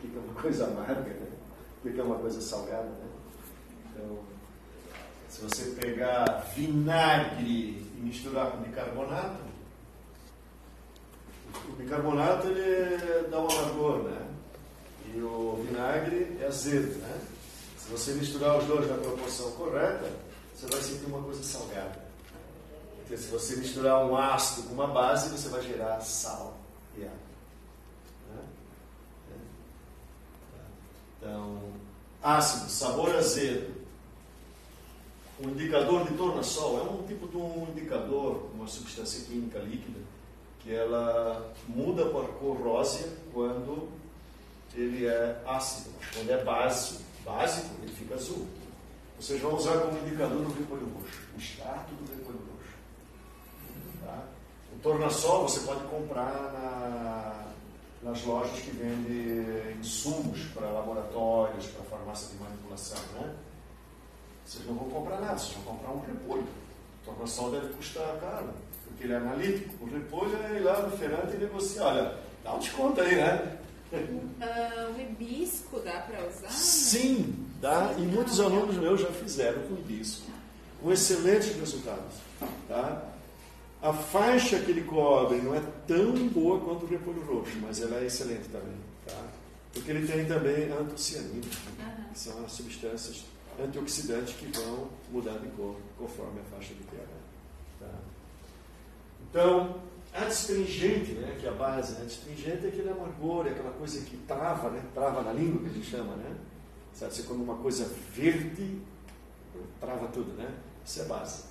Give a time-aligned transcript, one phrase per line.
[0.00, 1.28] que é uma coisa amarga, né?
[1.82, 2.84] que é uma coisa salgada.
[2.84, 3.08] Né?
[3.92, 4.18] Então,
[5.28, 9.50] se você pegar vinagre e misturar com bicarbonato,
[11.68, 14.26] o bicarbonato ele dá um amargor, né?
[15.12, 17.20] E o vinagre é azedo, né?
[17.78, 20.10] Se você misturar os dois na proporção correta,
[20.54, 22.04] você vai sentir uma coisa salgada.
[22.98, 26.56] Porque se você misturar um ácido com uma base, você vai gerar sal
[26.96, 27.16] e água.
[28.30, 28.42] Né?
[31.20, 31.60] Então,
[32.22, 33.78] ácido, sabor azedo.
[35.38, 39.98] O indicador de tornassol é um tipo de um indicador, uma substância química líquida,
[40.60, 43.88] que ela muda para cor rósea quando
[44.74, 45.90] ele é ácido.
[46.14, 48.46] Quando é básico, básico ele fica azul.
[49.18, 52.74] Vocês vão usar como indicador o repolho roxo, o extrato do repolho roxo.
[54.04, 54.24] Tá?
[54.74, 57.49] O tornassol você pode comprar na,
[58.02, 62.98] nas lojas que vendem insumos para laboratórios, para farmácia de manipulação.
[63.14, 63.34] Né?
[64.44, 66.42] Vocês não vão comprar nada, vocês vão comprar um repolho.
[66.42, 68.48] O tornassol deve custar caro,
[68.84, 69.84] porque ele é analítico.
[69.84, 71.86] O repolho é ir lá no feirante e negociar.
[71.86, 73.58] Olha, dá um desconto aí, né?
[73.92, 76.50] Uh, o hibisco dá para usar?
[76.50, 77.94] Sim, dá.
[77.98, 80.30] E muitos alunos meus já fizeram com hibisco.
[80.82, 82.14] Com excelentes resultados.
[82.66, 83.10] Tá?
[83.82, 87.98] A faixa que ele cobre não é tão boa quanto o repolho roxo, mas ela
[87.98, 88.76] é excelente também.
[89.06, 89.22] Tá?
[89.72, 91.46] Porque ele tem também antocianina,
[92.12, 93.24] que são as substâncias
[93.62, 97.06] antioxidantes que vão mudar de cor conforme a faixa de pH.
[97.80, 97.94] Tá?
[99.28, 99.80] Então,
[100.12, 102.02] Adstringente, né, que é a base, né?
[102.02, 104.82] adstringente é aquele amargor, é aquela coisa que trava, né?
[104.92, 106.36] trava na língua, que a gente chama, né?
[106.92, 108.82] Sabe, você come uma coisa verde,
[109.78, 110.52] trava tudo, né?
[110.84, 111.44] Isso é base.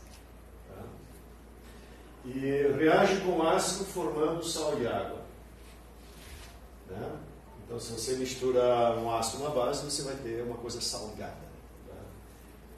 [2.35, 5.19] E reage com ácido formando sal e água.
[6.89, 7.11] Né?
[7.65, 11.49] Então, se você mistura um ácido uma base, você vai ter uma coisa salgada.
[11.87, 11.95] Tá?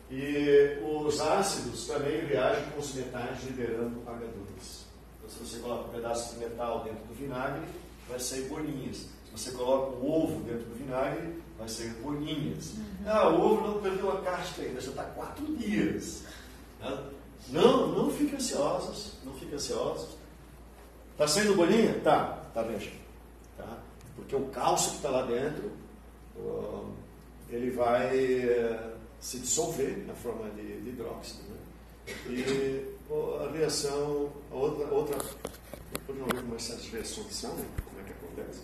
[0.10, 4.82] E os ácidos também reagem com os metais liberando H2
[5.32, 7.62] se você coloca um pedaço de metal dentro do vinagre,
[8.10, 8.98] vai sair bolinhas.
[8.98, 12.74] Se você coloca um ovo dentro do vinagre, vai sair bolinhas.
[12.74, 12.86] Uhum.
[13.06, 16.24] Ah, o ovo não perdeu a casca ainda, já está quatro dias.
[17.50, 20.10] Não, não fiquem ansiosos, não fiquem ansiosos.
[21.12, 22.00] Está saindo bolinha?
[22.04, 22.92] Tá, tá veja.
[23.58, 23.78] Tá?
[24.16, 25.72] Porque o cálcio que está lá dentro,
[27.50, 31.44] ele vai eh, se dissolver na forma de, hidróxido.
[31.44, 31.58] Né?
[32.30, 32.98] E
[33.46, 35.18] a reação, a outra, outra
[35.92, 37.66] depois não ver como essas reações são, né?
[37.86, 38.62] como é que acontece.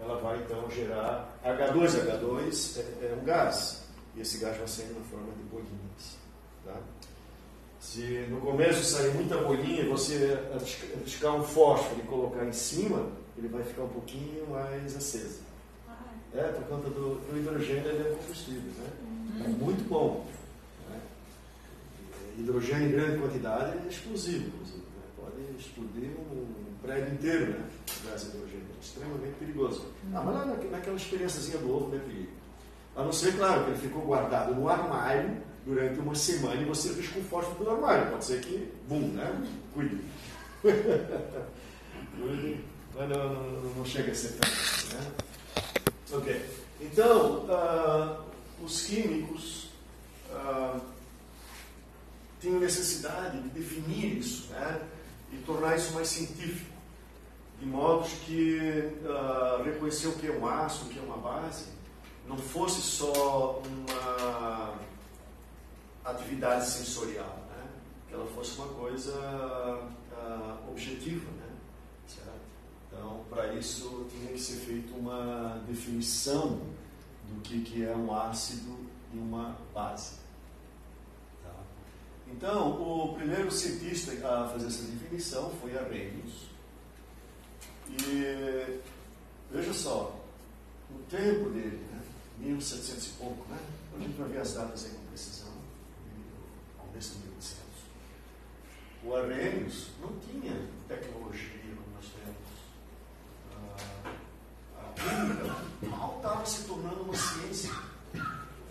[0.00, 2.04] Ela vai então gerar H2.
[2.06, 3.82] H2 é, é um gás,
[4.14, 6.18] e esse gás vai sair na forma de bolinhas.
[6.64, 6.76] Tá?
[7.88, 13.06] Se no começo sair muita bolinha e você arriscar um fósforo e colocar em cima,
[13.36, 15.40] ele vai ficar um pouquinho mais aceso.
[16.34, 18.60] É, por conta do, do hidrogênio ele é combustível.
[18.60, 18.90] Né?
[19.02, 19.44] Uhum.
[19.44, 20.26] É muito bom
[22.38, 24.78] hidrogênio em grande quantidade é explosivo, inclusive.
[24.78, 25.02] Né?
[25.16, 26.46] Pode explodir um,
[26.82, 27.64] prédio inteiro, né?
[28.04, 28.66] Gás hidrogênio.
[28.76, 29.86] É extremamente perigoso.
[30.14, 32.32] Ah, mas na, naquela experiênciazinha do ovo, né, perigo.
[32.94, 35.36] A não ser, claro, que ele ficou guardado no armário
[35.68, 38.10] durante uma semana e você risca o fósforo do armário.
[38.10, 39.46] Pode ser que, bum, né?
[39.74, 40.00] Cuide.
[42.96, 45.12] mas não, não, não, chega a ser tanto assim, né?
[46.10, 46.44] Ok.
[46.80, 49.68] Então, uh, os químicos.
[50.30, 50.80] Uh,
[52.40, 54.80] tenho necessidade de definir isso né?
[55.32, 56.70] e tornar isso mais científico,
[57.58, 61.64] de modo que uh, reconhecer o que é um aço, o que é uma base,
[62.28, 64.67] não fosse só uma
[66.10, 67.68] atividade sensorial, né?
[68.08, 71.30] que ela fosse uma coisa uh, objetiva.
[71.30, 71.48] Né?
[72.06, 72.40] Certo?
[72.86, 76.60] Então, para isso, tinha que ser feita uma definição
[77.28, 78.76] do que, que é um ácido
[79.12, 80.18] e uma base.
[82.32, 86.48] Então, o primeiro cientista a fazer essa definição foi Arrhenius.
[87.90, 88.80] E
[89.50, 90.14] veja só,
[90.90, 92.00] o tempo dele, né,
[92.38, 93.58] 1700 e pouco, né?
[93.96, 95.47] A gente vai ver as datas aí com precisão,
[97.06, 97.64] de 1800.
[99.04, 100.52] O Arrhenius não tinha
[100.88, 102.36] tecnologia como nós temos.
[104.76, 107.70] Ah, mal estava se tornando uma ciência.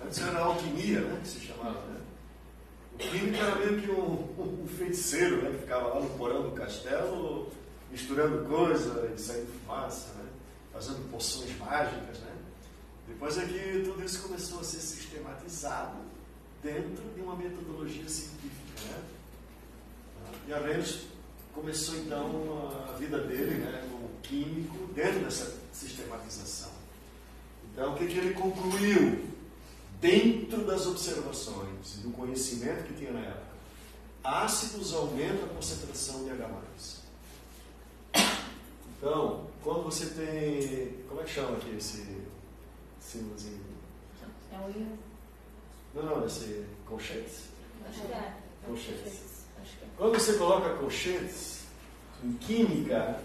[0.04, 2.02] Antes era alquimia, né, que se chamava, né?
[2.94, 5.52] O químico era meio que um, um feiticeiro, né?
[5.52, 7.52] Que ficava lá no porão do castelo,
[7.92, 10.26] misturando coisa e saindo fumaça, né?
[10.74, 12.36] Fazendo poções mágicas, né?
[13.08, 16.07] Depois é que tudo isso começou a ser sistematizado
[16.68, 19.04] dentro de uma metodologia científica, né?
[20.48, 21.06] E a Reynolds
[21.54, 23.88] começou então a vida dele, né?
[23.90, 26.72] Como químico dentro dessa sistematização.
[27.72, 29.26] Então, o que, que ele concluiu?
[30.02, 33.48] Dentro das observações e do conhecimento que tinha na época,
[34.24, 36.50] ácidos aumentam a concentração de H+.
[38.98, 41.04] Então, quando você tem.
[41.08, 42.22] Como é que chama aqui esse
[43.00, 43.62] símbolozinho?
[44.52, 45.07] É o.
[45.98, 47.46] Não, não, esse colchetes.
[47.90, 48.34] Acho que é.
[48.68, 49.14] Colchetes.
[49.64, 49.88] Que é.
[49.98, 51.62] Quando você coloca colchetes,
[52.24, 53.20] em química,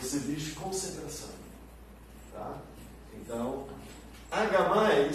[0.00, 1.30] você diz concentração.
[2.32, 2.58] Tá?
[3.14, 3.66] Então,
[4.30, 5.12] H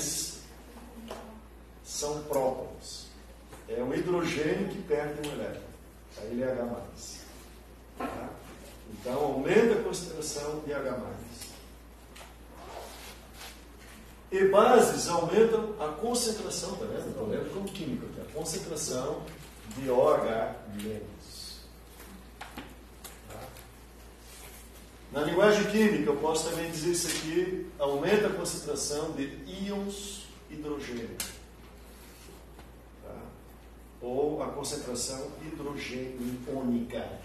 [1.83, 3.07] são prótons.
[3.69, 5.61] É um hidrogênio que perde um elétron.
[6.17, 6.81] Aí ele é H.
[7.97, 8.29] Tá?
[8.91, 10.97] Então, aumenta a concentração de H.
[14.29, 17.07] E bases aumentam a concentração, tá vendo?
[17.07, 18.29] Estou lendo como químico aqui.
[18.29, 19.23] A concentração
[19.77, 20.53] de OH
[20.83, 21.61] menos.
[23.29, 23.39] Tá?
[25.13, 31.15] Na linguagem química, eu posso também dizer isso aqui: aumenta a concentração de íons hidrogênio.
[33.03, 33.15] Tá?
[34.01, 37.19] Ou a concentração hidrogênio-ônica.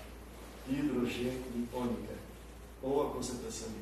[0.68, 2.14] Hidrogênio-ônica.
[2.80, 3.74] Ou a concentração de.
[3.74, 3.81] Tá?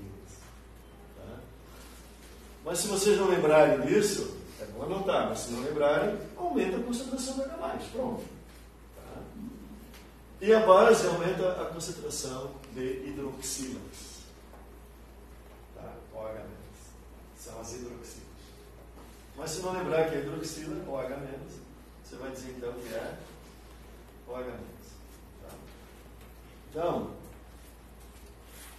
[2.65, 6.83] Mas se vocês não lembrarem disso, é bom anotar, mas se não lembrarem, aumenta a
[6.83, 7.79] concentração de H+.
[7.93, 8.23] Pronto.
[8.97, 9.23] Tá?
[10.41, 14.21] E a base aumenta a concentração de hidroxilas.
[15.75, 15.93] Tá?
[16.15, 16.45] OH-.
[17.39, 18.21] São as hidroxilas.
[19.37, 21.61] Mas se não lembrar que é hidroxila, OH-,
[22.05, 23.15] você vai dizer então que é
[24.29, 24.45] OH-.
[25.43, 25.55] Tá?
[26.71, 27.11] Então,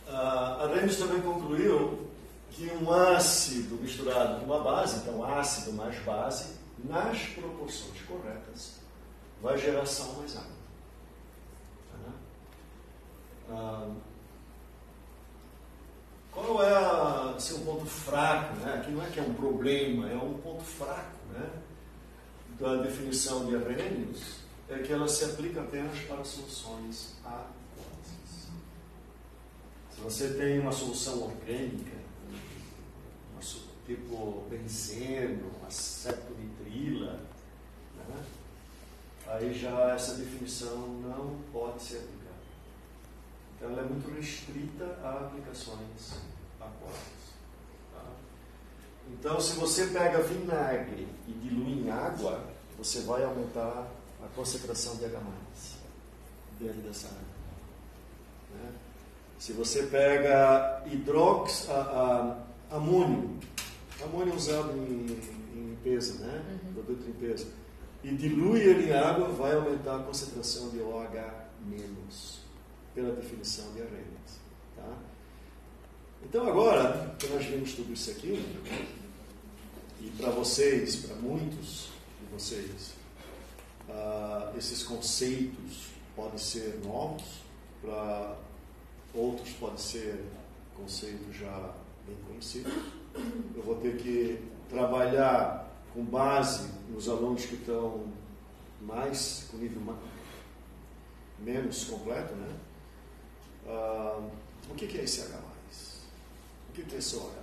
[0.07, 2.10] a Remes também concluiu
[2.51, 8.73] que um ácido misturado com uma base, então ácido mais base, nas proporções corretas,
[9.41, 10.51] vai gerar sal mais água.
[11.91, 12.11] Tá?
[13.51, 13.89] Ah,
[16.31, 18.55] qual é a, seu ponto fraco?
[18.57, 18.73] Né?
[18.75, 21.49] Aqui não é que é um problema, é um ponto fraco né?
[22.59, 28.49] da definição de Arrhenius, é que ela se aplica apenas para soluções aquosas.
[29.93, 32.00] Se você tem uma solução orgânica,
[33.85, 37.19] tipo benzeno, acetonitrila,
[38.07, 38.23] né?
[39.27, 42.21] aí já essa definição não pode ser aplicada.
[43.55, 46.19] Então ela é muito restrita a aplicações
[46.59, 47.33] aquosas.
[47.93, 48.03] tá?
[49.09, 52.43] Então, se você pega vinagre e dilui em água,
[52.77, 53.87] você vai aumentar
[54.23, 55.19] a concentração de H+,
[56.59, 57.21] dentro dessa água.
[58.55, 58.71] né?
[59.39, 62.37] Se você pega hidrox, a,
[62.71, 63.39] a, amônio,
[64.03, 65.05] amônio é usado em,
[65.55, 66.59] em limpeza, né?
[66.73, 67.47] produto de limpeza,
[68.03, 72.39] e dilui ele em água, vai aumentar a concentração de OH menos,
[72.95, 74.39] pela definição de Arrhenius.
[74.75, 74.97] Tá?
[76.23, 78.43] Então agora, que nós vimos tudo isso aqui,
[80.01, 81.89] e para vocês, para muitos
[82.19, 82.93] de vocês,
[83.89, 87.41] ah, esses conceitos podem ser novos,
[87.81, 88.37] para
[89.13, 90.23] outros podem ser
[90.75, 91.73] conceitos já
[92.07, 93.00] bem conhecidos.
[93.55, 98.05] Eu vou ter que trabalhar com base nos alunos que estão
[98.81, 99.97] mais com nível ma-
[101.39, 102.49] menos completo, né?
[103.67, 104.19] Ah,
[104.69, 105.37] o que é esse H+.
[106.69, 107.41] O que é esse OH-?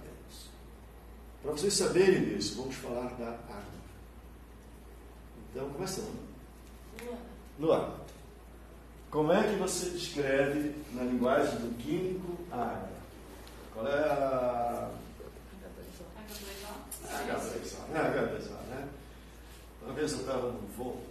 [1.42, 3.62] Para vocês saberem disso, vamos falar da água.
[5.50, 6.28] Então, começando.
[7.60, 7.94] Luana,
[9.10, 12.88] como é que você descreve, na linguagem do químico, a água?
[13.74, 14.90] Qual é a
[17.04, 18.00] H2O, né?
[18.00, 18.88] H2O, né?
[19.82, 21.02] Uma vez eu estava num voo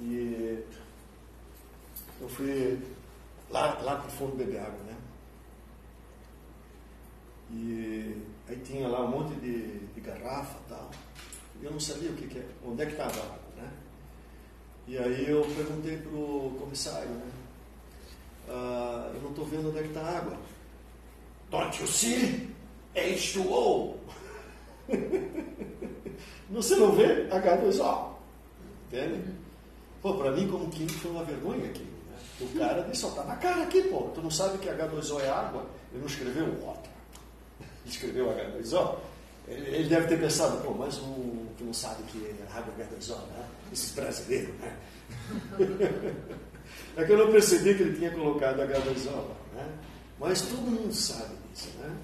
[0.00, 0.64] e
[2.20, 2.78] eu fui
[3.50, 4.96] lá, lá para o fundo beber água, né?
[7.50, 10.90] E aí tinha lá um monte de, de garrafa e tal.
[11.60, 13.70] E eu não sabia o que, que é, onde é que estava a água, né?
[14.86, 17.30] E aí eu perguntei para o comissário, né?
[18.48, 20.38] "Ah, eu não estou vendo onde é que está a água.
[21.50, 22.54] Don't you see?
[22.98, 23.94] H2O.
[26.50, 28.08] Você não vê H2O.
[28.86, 29.34] Entende?
[30.00, 31.86] Pô, para mim, como químico, foi uma vergonha aquilo.
[31.86, 32.16] Né?
[32.40, 34.08] O cara disse, ó, tá na cara aqui, pô.
[34.14, 35.66] Tu não sabe que H2O é água?
[35.92, 36.90] Ele não escreveu water.
[37.60, 38.96] Ele escreveu H2O.
[39.48, 42.82] Ele, ele deve ter pensado, pô, mas um que não sabe que é água é
[42.82, 43.44] H2O, né?
[43.72, 44.76] Esses brasileiros, né?
[46.96, 49.68] É que eu não percebi que ele tinha colocado H2O, né?
[50.18, 51.96] Mas todo mundo sabe disso, né?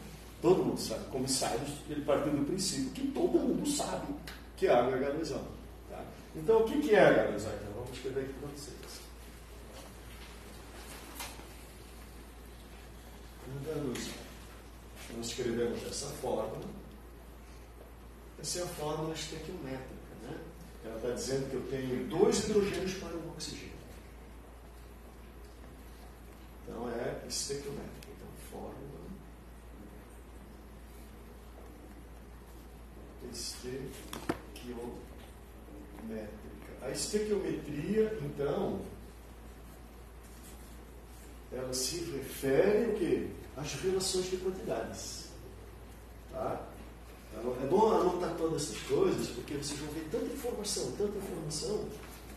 [0.44, 1.06] Todo mundo sabe.
[1.06, 4.14] Comissários, ele partiu do princípio que todo mundo sabe
[4.58, 5.40] que a água é H2O.
[5.88, 6.04] Tá?
[6.36, 7.48] Então, o que que é H2O?
[7.48, 8.76] Então, vamos escrever aqui para vocês.
[13.64, 15.16] H2O.
[15.16, 16.60] Nós escrevemos dessa forma.
[18.38, 20.14] Essa é a fórmula estequiométrica.
[20.24, 20.38] Né?
[20.84, 23.72] Ela está dizendo que eu tenho dois hidrogênios para um oxigênio.
[26.68, 28.08] Então é estequiométrica.
[28.14, 28.94] Então, fórmula
[33.32, 34.94] estequiométrica.
[36.82, 38.80] A estequiometria, então,
[41.52, 43.28] ela se refere o quê?
[43.56, 45.24] às relações de quantidades.
[46.32, 46.60] Tá?
[47.32, 51.84] Então, é bom anotar todas essas coisas, porque vocês vão ver tanta informação, tanta informação,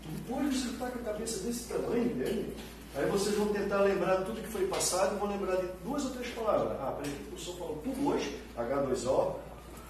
[0.01, 2.53] que depois você está com a cabeça desse tamanho, entende?
[2.95, 6.11] Aí vocês vão tentar lembrar tudo que foi passado e vão lembrar de duas ou
[6.11, 6.79] três palavras.
[6.79, 9.35] Ah, peraí, o professor falou tudo hoje, H2O,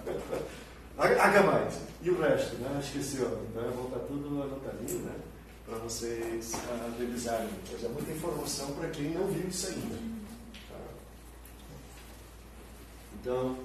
[0.97, 1.69] H
[2.01, 2.79] e o resto, né?
[2.83, 3.45] Esqueceu.
[3.49, 5.15] Então eu vou estar tudo anotadinho, né?
[5.65, 7.49] Para vocês uh, revisarem.
[7.69, 9.95] Pois é muita informação para quem não viu isso ainda.
[10.69, 10.79] Tá?
[13.21, 13.57] Então,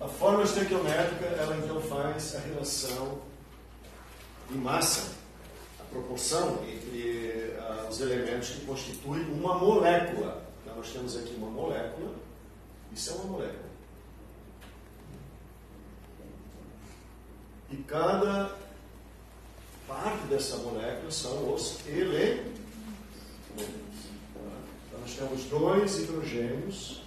[0.00, 3.18] a forma estequiométrica, ela então faz a relação
[4.50, 5.12] de massa,
[5.78, 10.42] a proporção entre uh, os elementos que constituem uma molécula.
[10.62, 12.12] Então, nós temos aqui uma molécula,
[12.92, 13.75] isso é uma molécula.
[17.70, 18.54] E cada
[19.86, 22.60] parte dessa molécula são os elementos.
[23.54, 27.06] Então, nós temos dois hidrogênios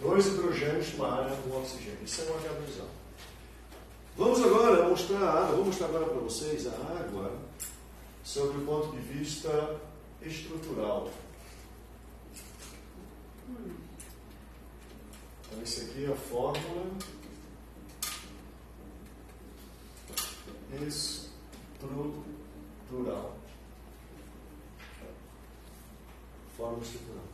[0.00, 1.98] dois hidrogênios para um oxigênio.
[2.04, 2.84] Isso é uma H2O.
[4.16, 5.56] Vamos agora mostrar a água.
[5.56, 7.32] Vou mostrar agora para vocês a água
[8.24, 9.80] sobre o ponto de vista
[10.20, 11.10] estrutural.
[15.52, 16.86] Então, esse aqui é a fórmula
[20.86, 21.28] estrutural.
[26.56, 27.24] Fórmula estrutural.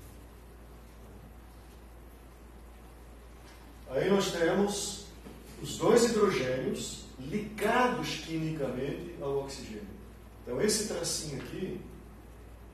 [3.90, 5.06] Aí nós temos
[5.62, 9.86] os dois hidrogênios ligados quimicamente ao oxigênio.
[10.42, 11.80] Então, esse tracinho aqui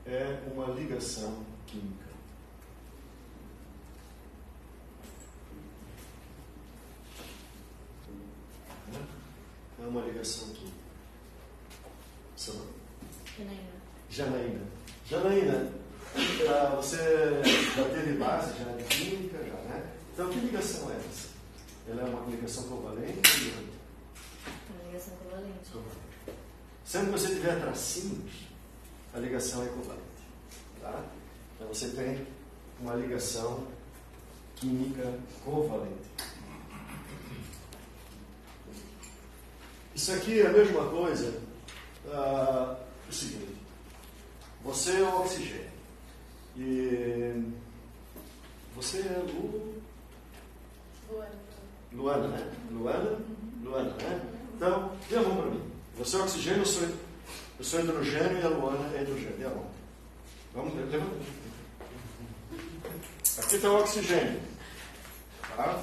[0.07, 2.04] é uma ligação química.
[9.85, 10.77] É uma ligação química.
[12.35, 12.71] Seu nome?
[13.37, 13.61] Janaína.
[14.09, 14.65] Janaína,
[14.97, 15.71] Janaína,
[16.75, 16.97] você
[17.75, 19.91] já teve base já de química, já, né?
[20.11, 21.27] Então, que ligação é essa?
[21.87, 23.53] Ela é uma ligação covalente?
[24.71, 25.69] Uma ligação covalente.
[25.71, 26.39] covalente.
[26.83, 28.31] Sempre que você tiver tracinhos,
[29.13, 30.01] a ligação é covalente.
[30.81, 31.03] Tá?
[31.55, 32.25] Então, você tem
[32.81, 33.67] uma ligação
[34.55, 36.09] química covalente.
[39.95, 41.41] Isso aqui é a mesma coisa.
[42.11, 42.75] Ah,
[43.09, 43.55] o seguinte:
[44.61, 45.71] você é o oxigênio.
[46.57, 47.43] E
[48.75, 49.75] você é o
[51.93, 52.51] Luana, né?
[52.71, 53.17] Luana?
[53.63, 54.21] Luana, né?
[54.55, 55.71] Então, dê a mão para mim.
[55.97, 59.37] Você é oxigênio, eu sou, eu sou hidrogênio e a Luana é hidrogênio.
[59.37, 59.67] Dê a mão.
[60.53, 61.05] Vamos, levanta.
[63.37, 64.41] Aqui está o oxigênio.
[65.55, 65.81] Tá?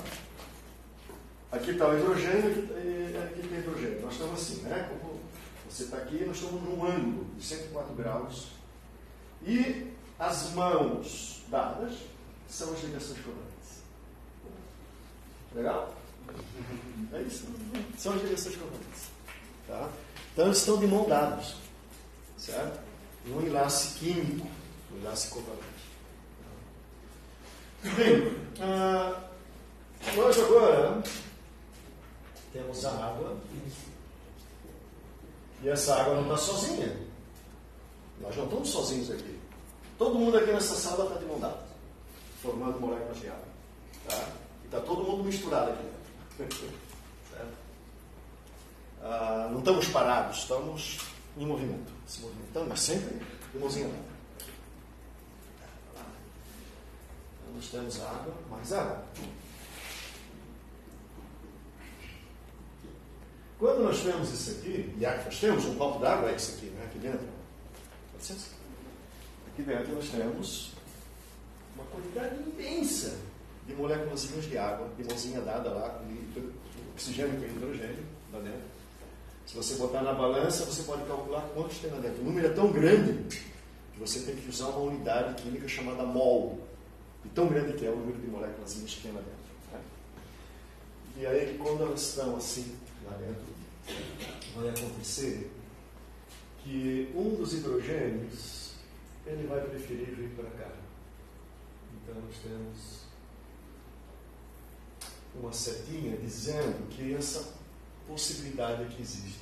[1.53, 2.51] Aqui está o hidrogênio
[2.83, 4.01] e aqui o hidrogênio.
[4.01, 4.89] Nós estamos assim, né?
[4.89, 5.21] Como
[5.69, 8.49] você está aqui, nós estamos num ângulo de 104 graus.
[9.43, 11.93] E as mãos dadas
[12.49, 13.53] são as ligações coladas.
[15.55, 15.95] Legal?
[17.13, 17.47] É isso.
[17.99, 19.11] São as direções correntes.
[19.69, 19.91] Tá?
[20.33, 21.57] Então eles estão de mão dados.
[22.39, 22.81] Certo?
[23.27, 24.49] Um enlace químico,
[24.91, 25.63] um enlace covalente.
[27.95, 29.23] Bem, ah,
[30.17, 31.03] nós agora
[32.53, 33.37] temos a água.
[35.63, 36.97] E essa água não está sozinha.
[38.21, 39.41] Nós não estamos sozinhos aqui.
[39.99, 41.61] Todo mundo aqui nessa sala está de mão dadas,
[42.41, 43.45] formando moléculas de água.
[44.09, 44.29] Tá?
[44.65, 45.93] Está todo mundo misturado aqui
[49.05, 50.99] Ah, não estamos parados, estamos
[51.37, 51.93] em movimento.
[52.07, 53.21] Se movimentando, mas sempre
[53.53, 53.89] de mãozinha.
[53.89, 54.05] Então,
[57.55, 59.03] nós temos água, mais água.
[63.63, 66.67] Quando nós temos isso aqui, e aqui nós temos um copo d'água, é isso aqui,
[66.67, 66.85] né?
[66.85, 67.29] aqui dentro.
[69.47, 70.73] Aqui dentro nós temos
[71.77, 73.21] uma quantidade imensa
[73.65, 76.51] de moléculas de água, de mãozinha dada lá, com
[76.93, 78.63] oxigênio com hidrogênio lá dentro.
[79.47, 82.21] Se você botar na balança, você pode calcular quantos tem lá dentro.
[82.21, 83.39] O número é tão grande
[83.93, 86.59] que você tem que usar uma unidade química chamada mol.
[87.25, 89.73] E tão grande que é o número de moléculas que tem lá dentro.
[89.73, 89.81] Né?
[91.19, 92.83] E aí, quando elas estão assim
[94.55, 95.51] vai acontecer
[96.63, 98.73] que um dos hidrogênios
[99.27, 100.73] ele vai preferir vir para cá.
[102.03, 103.03] Então nós temos
[105.35, 107.55] uma setinha dizendo que essa
[108.07, 109.41] possibilidade aqui existe.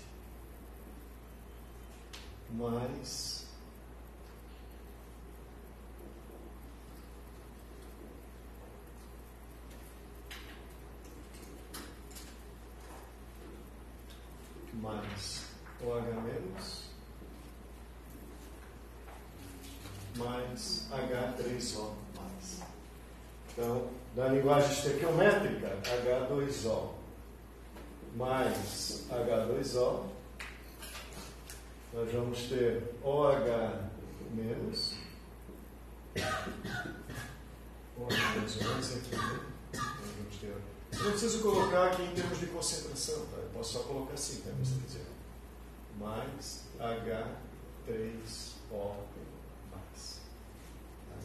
[2.50, 3.39] Mas
[14.80, 15.44] mais
[15.82, 16.90] OH menos
[20.16, 22.62] mais H3O mais.
[23.52, 26.90] Então, na linguagem estequiométrica, H2O
[28.16, 30.04] mais H2O,
[31.92, 33.90] nós vamos ter OH
[34.32, 34.94] menos
[37.96, 39.16] OH menos aqui?
[39.72, 43.36] Nós vamos ter eu não preciso colocar aqui em termos de concentração, tá?
[43.36, 44.50] eu posso só colocar assim, tá?
[44.62, 45.06] Você dizer.
[45.98, 48.94] Mais H3O
[49.70, 50.20] mais.
[51.08, 51.16] Tá?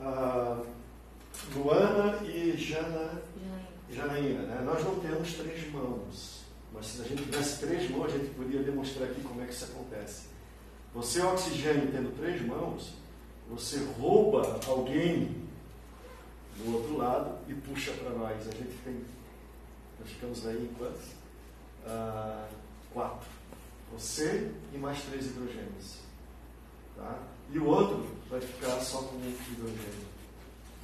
[0.00, 0.62] Ah,
[1.54, 3.22] Luana e Jana,
[3.90, 4.62] Janaína, né?
[4.64, 8.62] nós não temos três mãos, mas se a gente tivesse três mãos, a gente poderia
[8.62, 10.28] demonstrar aqui como é que isso acontece.
[10.94, 12.94] Você, oxigênio, tendo três mãos,
[13.48, 15.44] você rouba alguém
[16.58, 18.40] do outro lado e puxa para nós.
[18.40, 19.04] A gente tem,
[20.00, 21.04] nós ficamos aí em quantos?
[21.86, 22.48] Ah,
[22.92, 23.28] quatro.
[23.92, 25.98] Você e mais três hidrogênios.
[26.96, 27.18] Tá?
[27.52, 30.14] E o outro vai ficar só com um hidrogênio.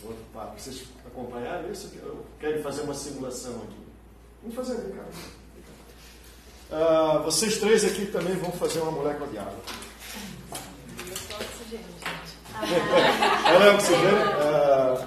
[0.02, 0.54] O outro par.
[0.56, 1.92] Vocês acompanharam isso?
[2.38, 3.78] Quero fazer uma simulação aqui.
[4.42, 5.04] Vamos fazer, vem cá.
[6.72, 9.58] Ah, vocês três aqui também vão fazer uma molécula de água.
[11.08, 12.38] Eu sou oxigênio, gente.
[13.46, 14.18] Ela é oxigênio?
[14.38, 15.06] Ah,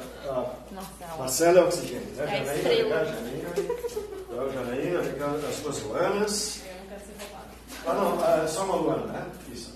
[0.71, 1.17] Marcela.
[1.17, 2.23] Marcela é oxigênio, né?
[2.23, 3.03] É Janaína, estrela.
[3.03, 3.05] né?
[3.05, 3.49] Janaína.
[4.29, 6.61] Então, Janaína, fica as suas Luanas.
[6.65, 7.49] Eu não quero ser roubada.
[7.85, 9.25] Ah, não, ah, é só uma Luana, né?
[9.51, 9.73] Isso.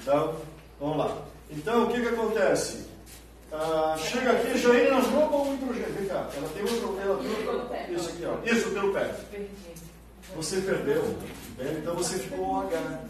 [0.00, 0.34] Então,
[0.78, 1.16] vamos lá.
[1.50, 2.86] Então, o que que acontece?
[3.52, 5.92] Ah, chega aqui, Janaína nós roubam o hidrogênio.
[5.94, 6.98] Vem cá, ela tem outro.
[7.00, 7.68] Ela tem outro.
[7.68, 7.86] pé.
[7.90, 8.52] Isso aqui, ó.
[8.54, 9.04] Isso pelo pé.
[9.30, 9.48] Perdi.
[10.36, 11.02] Você perdeu,
[11.50, 11.78] entende?
[11.80, 13.00] Então você ficou um H.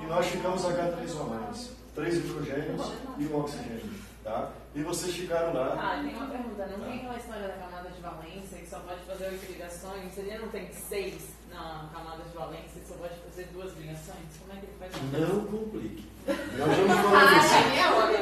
[0.00, 1.70] E nós ficamos H3O mais.
[1.96, 3.90] Três hidrogênios e um oxigênio.
[4.28, 4.50] Tá?
[4.74, 5.72] E vocês ficaram lá.
[5.80, 6.66] Ah, tem uma pergunta.
[6.66, 10.18] Não tem aquela história da camada de valência que só pode fazer oito ligações?
[10.18, 14.28] Ele não tem seis na camada de valência que só pode fazer duas ligações?
[14.38, 15.34] Como é que ele faz isso?
[15.34, 16.06] Não complique.
[16.26, 17.54] Nós vamos falar Ah, disso.
[17.54, 18.18] genial agora.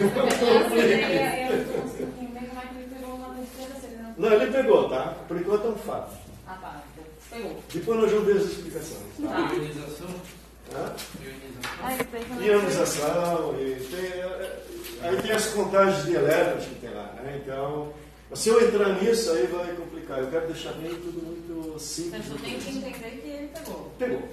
[0.00, 1.50] Não complique.
[1.50, 4.14] Eu não consigo entender como é que ele pegou uma terceira se ele não...
[4.18, 5.14] Não, ele pegou, tá?
[5.26, 6.18] Por enquanto é um fato.
[6.46, 6.82] Ah, tá.
[7.30, 7.62] Pegou.
[7.72, 9.16] Depois nós vamos ver as explicações.
[9.22, 9.28] Tá?
[9.28, 10.39] Tá.
[10.70, 12.36] Ionização.
[12.38, 12.42] Hã?
[12.42, 13.54] Ionização.
[13.58, 14.62] Eu e tem, é,
[15.02, 17.12] aí tem as contagens de elétrons que tem lá.
[17.14, 17.40] Né?
[17.42, 17.92] Então,
[18.34, 20.20] se eu entrar nisso, aí vai complicar.
[20.20, 22.28] Eu quero deixar bem tudo muito simples.
[22.28, 23.92] Mas tu tem que entender que ele pegou.
[23.98, 24.28] Pegou.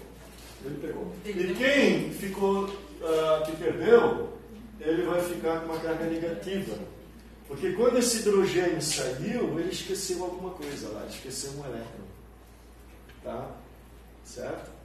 [0.65, 1.13] Ele pegou.
[1.26, 2.69] E quem ficou,
[3.04, 4.34] ah, que perdeu,
[4.80, 6.78] ele vai ficar com uma carga negativa.
[7.47, 12.06] Porque quando esse hidrogênio saiu, ele esqueceu alguma coisa lá, esqueceu um elétron.
[13.23, 13.52] Tá?
[14.26, 14.77] Certo?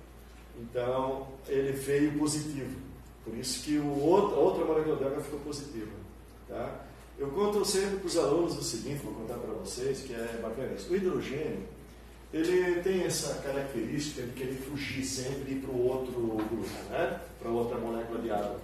[0.61, 2.77] Então, ele veio positivo.
[3.25, 5.93] Por isso que o outro, a outra molécula d'água ficou positiva.
[6.49, 6.85] Tá?
[7.19, 10.73] Eu conto sempre para os alunos o seguinte, vou contar para vocês, que é bacana
[10.75, 10.93] isso.
[10.93, 11.63] O hidrogênio,
[12.33, 16.57] ele tem essa característica de querer fugir sempre para o outro grupo,
[16.91, 17.21] né?
[17.39, 18.61] para outra molécula de água.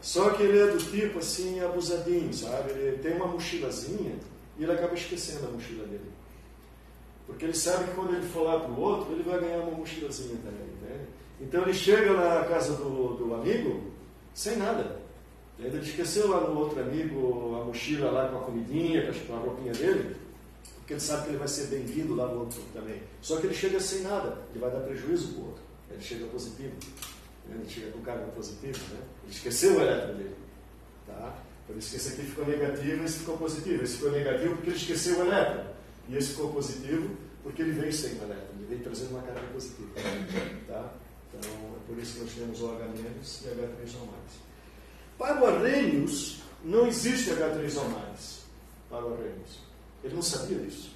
[0.00, 2.70] Só que ele é do tipo assim, abusadinho, sabe?
[2.70, 4.14] Ele tem uma mochilazinha
[4.58, 6.10] e ele acaba esquecendo a mochila dele.
[7.26, 9.78] Porque ele sabe que quando ele for lá para o outro, ele vai ganhar uma
[9.78, 10.69] mochilazinha também.
[10.90, 11.06] Né?
[11.40, 13.90] Então ele chega na casa do, do amigo
[14.34, 14.98] sem nada.
[15.58, 19.72] Ele esqueceu lá no outro amigo a mochila lá com a comidinha, com a- roupinha
[19.72, 20.16] dele,
[20.76, 23.00] porque ele sabe que ele vai ser bem-vindo lá no outro também.
[23.20, 25.62] Só que ele chega sem nada, ele vai dar prejuízo para o outro.
[25.90, 26.72] Ele chega positivo.
[27.48, 27.56] né?
[27.60, 28.78] Ele chega com carga positiva.
[28.90, 29.00] Né?
[29.24, 30.36] Ele esqueceu o elétron dele.
[31.06, 31.34] Tá?
[31.66, 33.82] Por isso que esse aqui ficou negativo e esse ficou positivo.
[33.82, 35.64] Esse ficou negativo porque ele esqueceu o elétron.
[36.08, 37.10] E esse ficou positivo
[37.42, 38.54] porque ele veio sem o elétron.
[38.58, 39.90] Ele veio trazendo uma carga positiva.
[40.66, 40.92] Tá?
[41.32, 44.08] Então, é por isso que nós temos OH- e H3O+.
[45.18, 47.82] Para o Arrhenius, não existe H3O+.
[48.88, 49.58] Para o Arrhenius.
[50.02, 50.90] Ele não sabia disso.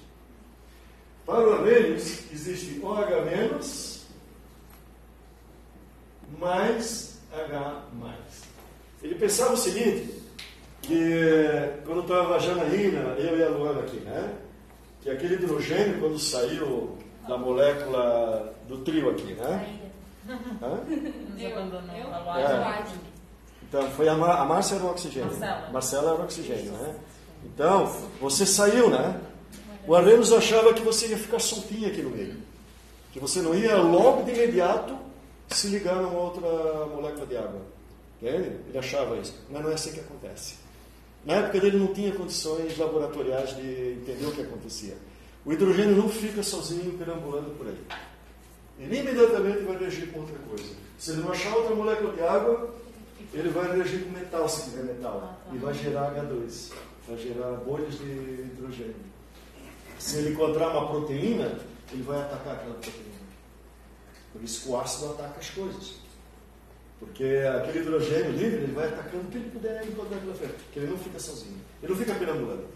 [1.25, 4.03] Para o Arrhenius, existe OH-
[6.39, 7.83] mais H+.
[9.03, 10.21] Ele pensava o seguinte,
[10.81, 10.99] que
[11.85, 14.33] quando estava a Janaína, eu e a Luana aqui, né?
[15.05, 19.77] Que aquele hidrogênio, quando saiu da molécula do trio aqui, né?
[20.27, 20.79] Hã?
[21.45, 21.95] Abandonou.
[21.95, 22.11] Eu?
[22.11, 22.83] A É.
[23.69, 25.29] Então, foi a, Mar a Márcia era o oxigênio.
[25.29, 25.69] Marcela.
[25.71, 26.95] Marcela era o oxigênio, né?
[27.43, 27.85] Então,
[28.19, 29.21] você saiu, né?
[29.87, 32.37] O Arrenos achava que você ia ficar soltinho aqui no meio.
[33.13, 34.97] Que você não ia logo de imediato
[35.49, 36.41] se ligar numa outra
[36.87, 37.61] molécula de água.
[38.19, 38.57] Entende?
[38.69, 39.39] Ele achava isso.
[39.51, 40.64] Mas não é assim que acontece.
[41.25, 44.95] Na época dele não tinha condições laboratoriais de entender o que acontecia.
[45.43, 47.83] O hidrogênio não fica sozinho perambulando por aí.
[48.79, 50.75] Ele imediatamente vai reagir com outra coisa.
[50.99, 52.75] Se ele não achar outra molécula de água,
[53.33, 56.71] ele vai reagir com metal, se tiver metal, e vai gerar H2,
[57.07, 58.95] vai gerar bolhas de hidrogênio.
[59.97, 61.59] Se ele encontrar uma proteína,
[61.91, 63.15] ele vai atacar aquela proteína.
[64.31, 66.04] Por isso que o ácido ataca as coisas.
[66.99, 67.23] Porque
[67.59, 70.53] aquele hidrogênio livre, ele vai atacando o que ele puder encontrar pela frente.
[70.53, 71.61] Porque ele não fica sozinho.
[71.83, 72.67] Ele não fica perambulando.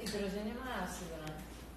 [0.00, 1.34] Hidrogênio é ácido, né?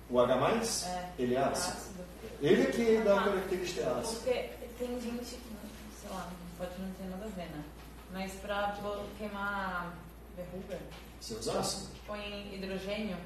[0.09, 1.09] O H+, É.
[1.19, 2.03] ele é ácido.
[2.41, 4.19] Ele é que dá a característica ácida.
[4.21, 7.63] Porque tem gente, sei lá, pode não ter nada a ver, né?
[8.11, 8.77] Mas pra
[9.17, 9.93] queimar
[10.37, 10.79] verruga,
[11.19, 11.89] Seus ácidos?
[12.07, 13.17] põe hidrogênio.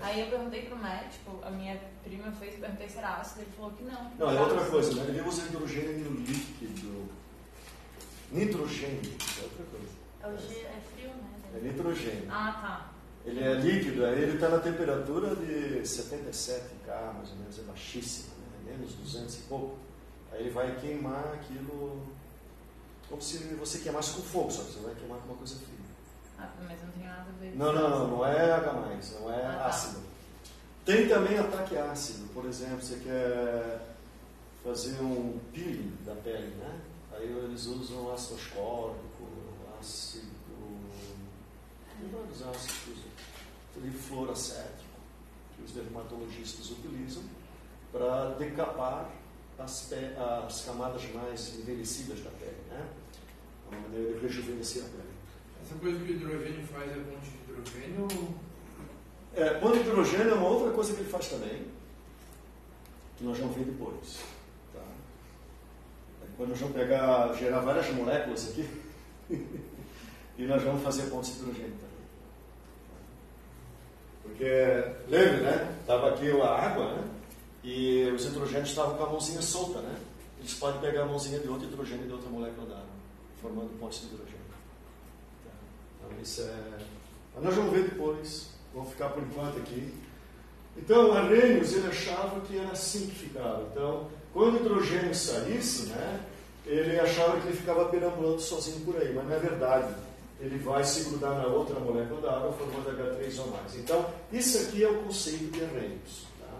[0.00, 3.70] Aí eu perguntei pro médico, a minha prima fez, perguntei se era ácido, ele falou
[3.72, 4.10] que não.
[4.18, 5.04] Não, é outra coisa, né?
[5.08, 7.08] Ele usa hidrogênio líquido.
[8.32, 10.36] Nitrogênio, é outra coisa.
[10.36, 11.30] Hoje é frio, né?
[11.54, 12.28] É nitrogênio.
[12.30, 12.90] Ah, tá.
[13.24, 17.62] Ele é líquido, aí ele está na temperatura de 77 K, mais ou menos, é
[17.62, 18.72] baixíssimo, né?
[18.72, 19.76] menos 200 e pouco.
[20.32, 22.06] Aí ele vai queimar aquilo
[23.08, 25.78] como se você queimasse com fogo, só que você vai queimar com uma coisa fria.
[26.38, 28.72] Ah, mas não tem nada a ver com Não, não, não, não é H+,
[29.20, 29.66] não é Ah, tá.
[29.66, 30.00] ácido.
[30.86, 33.94] Tem também ataque ácido, por exemplo, você quer
[34.64, 36.80] fazer um peeling da pele, né?
[37.14, 39.28] Aí eles usam ácido ascórbico,
[39.80, 40.32] ácido...
[42.12, 43.12] Vários ácidos que usam.
[43.74, 44.98] Trifluoracético,
[45.56, 47.22] que os dermatologistas utilizam
[47.92, 49.10] para decapar
[49.58, 52.86] as, pe- as camadas mais envelhecidas da pele, né?
[53.70, 55.12] Uma maneira de rejuvenescer a pele.
[55.64, 58.34] Essa coisa que o hidrogênio faz é ponte de hidrogênio
[59.34, 61.66] É, ponto de hidrogênio é uma outra coisa que ele faz também,
[63.16, 64.18] que nós vamos ver depois.
[66.46, 68.68] Nós vamos pegar, gerar várias moléculas aqui
[70.38, 71.92] e nós vamos fazer pontos de hidrogênio.
[74.22, 74.44] Porque,
[75.08, 75.76] lembra, né?
[75.80, 77.04] Estava aqui a água, né?
[77.64, 79.96] E os hidrogênios estavam com a mãozinha solta, né?
[80.38, 82.86] Eles podem pegar a mãozinha de outro hidrogênio e de outra molécula d'água,
[83.40, 84.40] formando pontes de hidrogênio.
[85.44, 85.50] Tá?
[85.98, 86.78] Então, isso é.
[87.34, 88.50] Mas nós vamos ver depois.
[88.74, 89.92] Vamos ficar por enquanto aqui.
[90.76, 93.68] Então, Arrhenius, ele achava que era assim que ficava.
[93.70, 96.20] Então, quando o hidrogênio saísse, né,
[96.66, 99.94] ele achava que ele ficava perambulando sozinho por aí, mas não é verdade.
[100.40, 103.76] Ele vai se grudar na outra molécula da água, formando H3 ou mais.
[103.76, 106.26] Então, isso aqui é o conceito de Arrhenius.
[106.40, 106.58] Tá?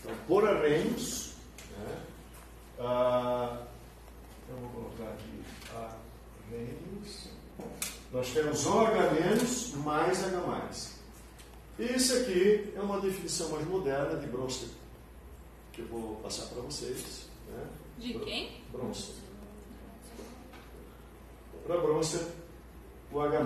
[0.00, 1.32] Então, por Arrhenius,
[1.78, 1.96] né,
[2.80, 3.58] ah,
[4.50, 5.42] eu vou colocar aqui
[6.50, 7.28] Arrhenius.
[8.12, 10.98] Nós temos OH- mais H+.
[11.78, 14.70] Isso aqui é uma definição mais moderna de Bronsted,
[15.72, 17.26] que eu vou passar para vocês.
[17.48, 17.64] Né?
[17.98, 18.62] De quem?
[18.72, 19.16] Bronsted.
[21.66, 22.24] Para Bronsted,
[23.12, 23.36] o H+,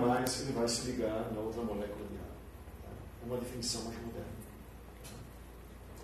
[0.42, 2.26] ele vai se ligar na outra molécula de água.
[2.82, 2.88] tá?
[3.22, 4.26] É uma definição mais moderna.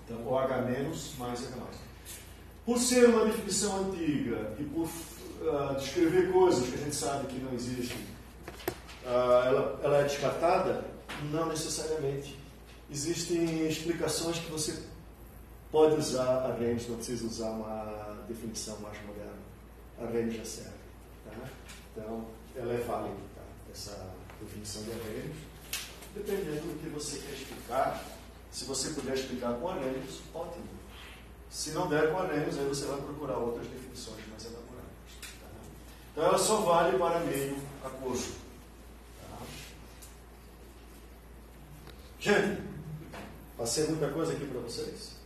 [0.05, 1.55] Então, OH- mais H+.
[2.65, 4.89] Por ser uma definição antiga e por
[5.49, 7.99] ah, descrever coisas que a gente sabe que não existem,
[9.07, 10.85] ah, ela, ela é descartada?
[11.31, 12.39] Não necessariamente.
[12.91, 14.83] Existem explicações que você
[15.71, 17.98] pode usar a range, não precisa usar uma
[18.29, 19.49] definição mais moderna.
[19.99, 20.73] A range é.
[21.25, 21.49] Tá?
[21.93, 23.43] Então, ela é válida, tá?
[23.73, 25.35] essa definição de range,
[26.15, 28.05] dependendo do que você quer explicar.
[28.53, 30.65] Se você puder explicar com arranjos, ótimo.
[31.51, 34.89] Se não der com arranjos, aí você vai procurar outras definições mais elaboradas.
[35.21, 35.49] tá?
[36.13, 38.35] Então, ela só vale para meio aquoso.
[39.21, 39.47] Tá?
[42.21, 42.63] Gente,
[43.57, 45.18] passei muita coisa aqui para vocês.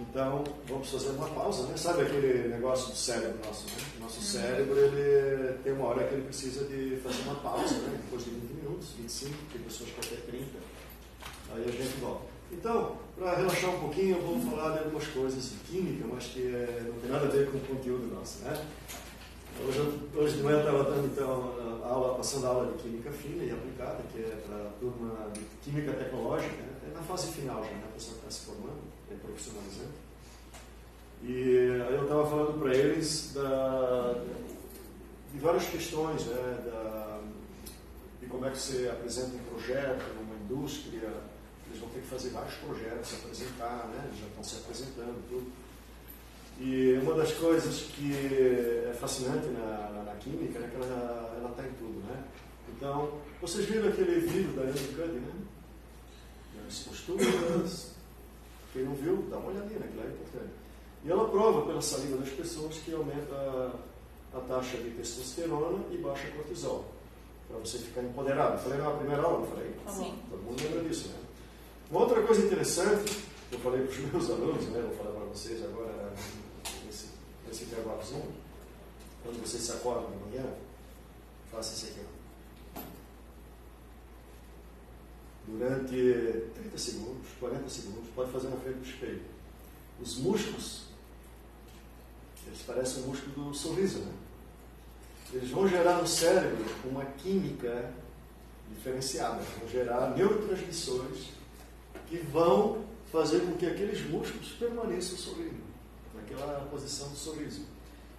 [0.00, 1.76] Então, vamos fazer uma pausa, né?
[1.76, 3.72] Sabe aquele negócio do cérebro nosso, né?
[4.00, 8.00] Nosso cérebro, ele tem uma hora que ele precisa de fazer uma pausa, né?
[8.04, 10.44] Depois de 20 minutos, 25, tem pessoas que até 30.
[11.52, 12.26] Aí a gente volta.
[12.52, 16.42] Então, para relaxar um pouquinho, eu vou falar de algumas coisas de química, mas que
[16.42, 18.64] eh, não tem nada a ver com o conteúdo nosso, né?
[19.66, 19.80] Hoje,
[20.14, 23.42] hoje de manhã eu estava dando então, a aula, passando a aula de química fina
[23.42, 26.68] e aplicada, que é para a turma de química tecnológica, né?
[26.88, 27.82] é na fase final já, né?
[27.88, 30.08] a pessoa está se formando, é profissionalizando.
[31.22, 34.14] E aí eu estava falando para eles da,
[35.32, 36.62] de várias questões, né?
[36.64, 37.20] da,
[38.20, 41.12] de como é que você apresenta um projeto numa indústria,
[41.66, 44.04] eles vão ter que fazer vários projetos, se apresentar, né?
[44.06, 45.52] eles já estão se apresentando, tudo.
[46.60, 51.72] E uma das coisas que é fascinante na, na, química é que ela está em
[51.74, 52.24] tudo, né?
[52.76, 55.32] Então, vocês viram aquele vídeo da Anne Cuddy, né?
[56.66, 57.97] As posturas.
[58.72, 60.52] Quem não viu, dá uma olhadinha, aquilo é importante.
[61.04, 65.96] E ela prova pela saliva das pessoas que aumenta a, a taxa de testosterona e
[65.98, 66.84] baixa cortisol.
[67.48, 68.60] para você ficar empoderado.
[68.62, 69.74] Falei na primeira aula, não falei?
[69.88, 70.18] Sim.
[70.30, 71.14] Todo mundo lembra disso, né?
[71.90, 74.80] Uma outra coisa interessante, que eu falei para os meus alunos, né?
[74.82, 76.12] Vou falar para vocês agora
[76.84, 77.06] nesse,
[77.46, 78.26] nesse intervalozinho.
[79.22, 80.44] Quando vocês se acordam de manhã,
[81.50, 82.00] faça isso aqui.
[82.04, 82.17] ó.
[85.50, 89.22] Durante 30 segundos, 40 segundos, pode fazer na frente do espelho.
[90.00, 90.82] Os músculos,
[92.46, 94.12] eles parecem o músculo do sorriso, né?
[95.32, 97.92] Eles vão gerar no cérebro uma química
[98.74, 101.30] diferenciada, vão gerar neurotransmissores
[102.08, 105.62] que vão fazer com que aqueles músculos permaneçam sorrindo,
[106.14, 107.62] naquela posição de sorriso.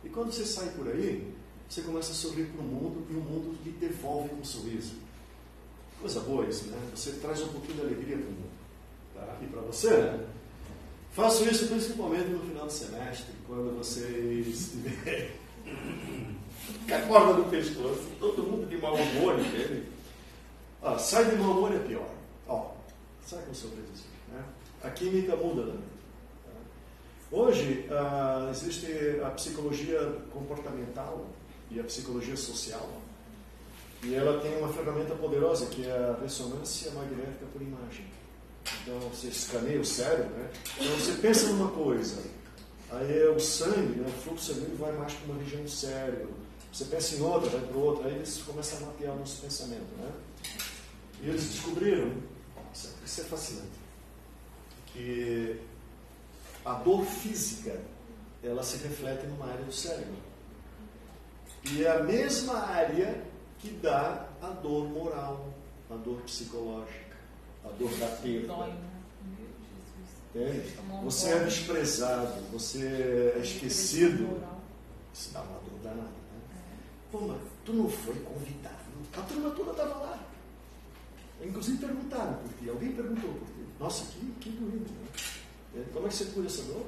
[0.03, 1.33] E quando você sai por aí,
[1.67, 4.93] você começa a sorrir para o mundo e o mundo lhe devolve um sorriso.
[5.99, 6.77] Coisa boa isso, né?
[6.95, 8.49] Você traz um pouquinho de alegria para o mundo.
[9.15, 9.37] Tá?
[9.41, 10.25] E para você, né?
[11.11, 14.73] Faço isso principalmente no final do semestre, quando vocês
[16.87, 19.83] com a corda do pescoço, todo mundo de mau humor, entende?
[20.81, 22.09] Ah, sai de mau humor é pior.
[22.47, 22.71] Ó,
[23.25, 24.05] sai com sorriso.
[24.31, 24.43] Né?
[24.83, 25.79] A química muda também.
[26.45, 26.51] Tá?
[27.31, 29.99] Hoje, ah, existe a psicologia
[30.31, 31.27] comportamental
[31.69, 32.89] e a psicologia social.
[34.03, 38.05] E ela tem uma ferramenta poderosa que é a ressonância magnética por imagem.
[38.81, 40.49] Então, você escaneia o cérebro, né?
[40.79, 42.21] Então, você pensa numa coisa,
[42.91, 46.29] aí o sangue, né, o fluxo sanguíneo vai mais para uma região do cérebro.
[46.71, 49.87] Você pensa em outra, vai para outra, aí eles começam a mapear o nosso pensamento,
[49.97, 50.11] né?
[51.21, 52.13] E eles descobriram,
[52.73, 53.67] isso é fascinante,
[54.93, 55.59] que
[56.63, 57.79] a dor física,
[58.43, 60.15] ela se reflete numa área do cérebro.
[61.71, 63.28] E é a mesma área
[63.59, 65.53] que dá a dor moral,
[65.89, 67.17] a dor psicológica,
[67.63, 68.55] a dor da perda.
[68.57, 68.77] Né?
[70.33, 70.63] Jesus.
[70.63, 71.03] Entende?
[71.03, 74.41] Você é desprezado, você é esquecido.
[75.13, 76.41] Isso dá uma dor danada, né?
[77.11, 78.77] Pô, mas tu não foi convidado.
[79.13, 80.19] A turma toda estava lá.
[81.41, 82.69] Inclusive perguntaram por ti.
[82.69, 83.65] Alguém perguntou por ti.
[83.79, 85.85] Nossa, que, que doído, né?
[85.93, 86.85] Como é que você cura essa dor?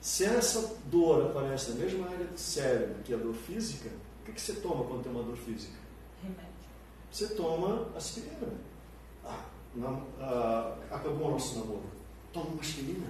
[0.00, 4.32] Se essa dor aparece na mesma área do cérebro que a dor física, o que,
[4.32, 5.74] que você toma quando tem uma dor física?
[6.22, 6.44] Remédio.
[7.10, 8.48] Você toma aspirina.
[9.24, 11.82] Ah, nam- ah, acabou o nosso namoro.
[12.32, 13.06] Toma uma aspirina.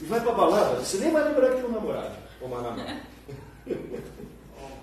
[0.00, 0.76] E vai pra balada.
[0.80, 2.16] Você nem vai lembrar que tem um namorado.
[2.40, 3.02] Ou uma namorada.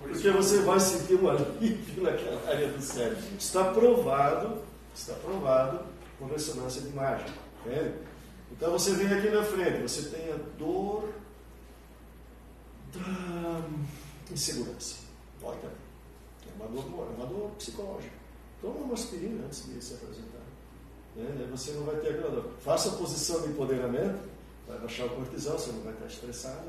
[0.02, 3.22] Porque você vai sentir um alívio naquela área do cérebro.
[3.38, 4.62] Está provado,
[4.94, 5.80] está provado
[6.18, 7.26] com ressonância de imagem.
[7.64, 7.94] Entende?
[8.52, 11.08] Então você vem aqui na frente, você tem a dor
[12.92, 13.60] da
[14.30, 14.96] insegurança.
[15.42, 18.14] Olha, é uma dor, é uma dor psicológica.
[18.60, 20.42] Toma uma aspirina antes de se apresentar.
[21.16, 21.48] Né?
[21.50, 22.52] Você não vai ter aquela dor.
[22.60, 24.28] Faça a posição de empoderamento,
[24.68, 26.68] vai baixar o cortisol, você não vai estar estressado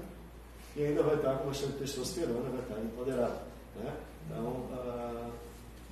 [0.76, 3.40] e ainda vai estar com bastante testosterona, vai estar empoderado.
[3.76, 3.96] Né?
[4.26, 5.30] Então, ah,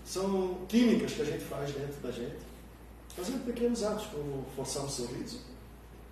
[0.04, 2.40] são químicas que a gente faz dentro da gente,
[3.16, 5.40] fazendo pequenos atos, como forçar um sorriso,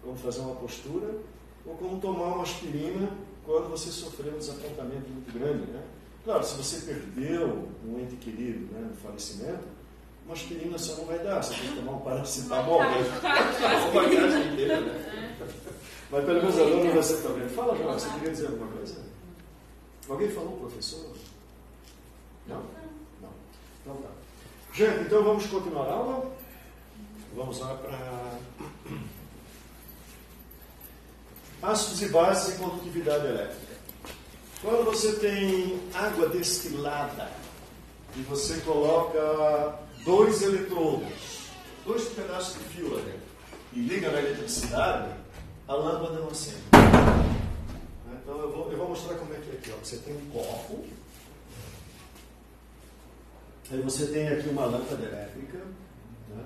[0.04, 1.18] como fazer uma postura,
[1.66, 3.10] ou como tomar uma aspirina
[3.46, 5.72] quando você sofreu um desapontamento muito grande.
[5.72, 5.84] Né?
[6.24, 9.64] Claro, se você perdeu um ente querido né, no falecimento,
[10.26, 12.84] uma aspirina só não vai dar, você tem que tomar um paracetamol.
[12.84, 12.98] Né?
[13.92, 15.36] Uma caixa inteira, né?
[16.12, 17.50] Mas pelo menos a dona você também.
[17.50, 19.02] Fala, João, você queria dizer alguma coisa?
[20.08, 21.16] Alguém falou, professor?
[22.48, 22.64] Não?
[23.22, 23.30] Não.
[23.82, 24.10] Então tá.
[24.74, 26.32] Gente, então vamos continuar a aula.
[27.36, 28.40] Vamos lá para
[31.72, 33.69] ácidos e bases e condutividade elétrica.
[34.62, 37.32] Quando você tem água destilada
[38.14, 41.50] e você coloca dois eletrodos,
[41.86, 43.22] dois pedaços de fio dentro,
[43.72, 45.14] e liga na eletricidade,
[45.66, 46.62] a lâmpada não acende.
[48.22, 49.72] Então eu vou, eu vou mostrar como é que é aqui.
[49.72, 49.78] Ó.
[49.82, 50.86] Você tem um copo,
[53.72, 55.58] aí você tem aqui uma lâmpada elétrica.
[55.58, 56.44] Né?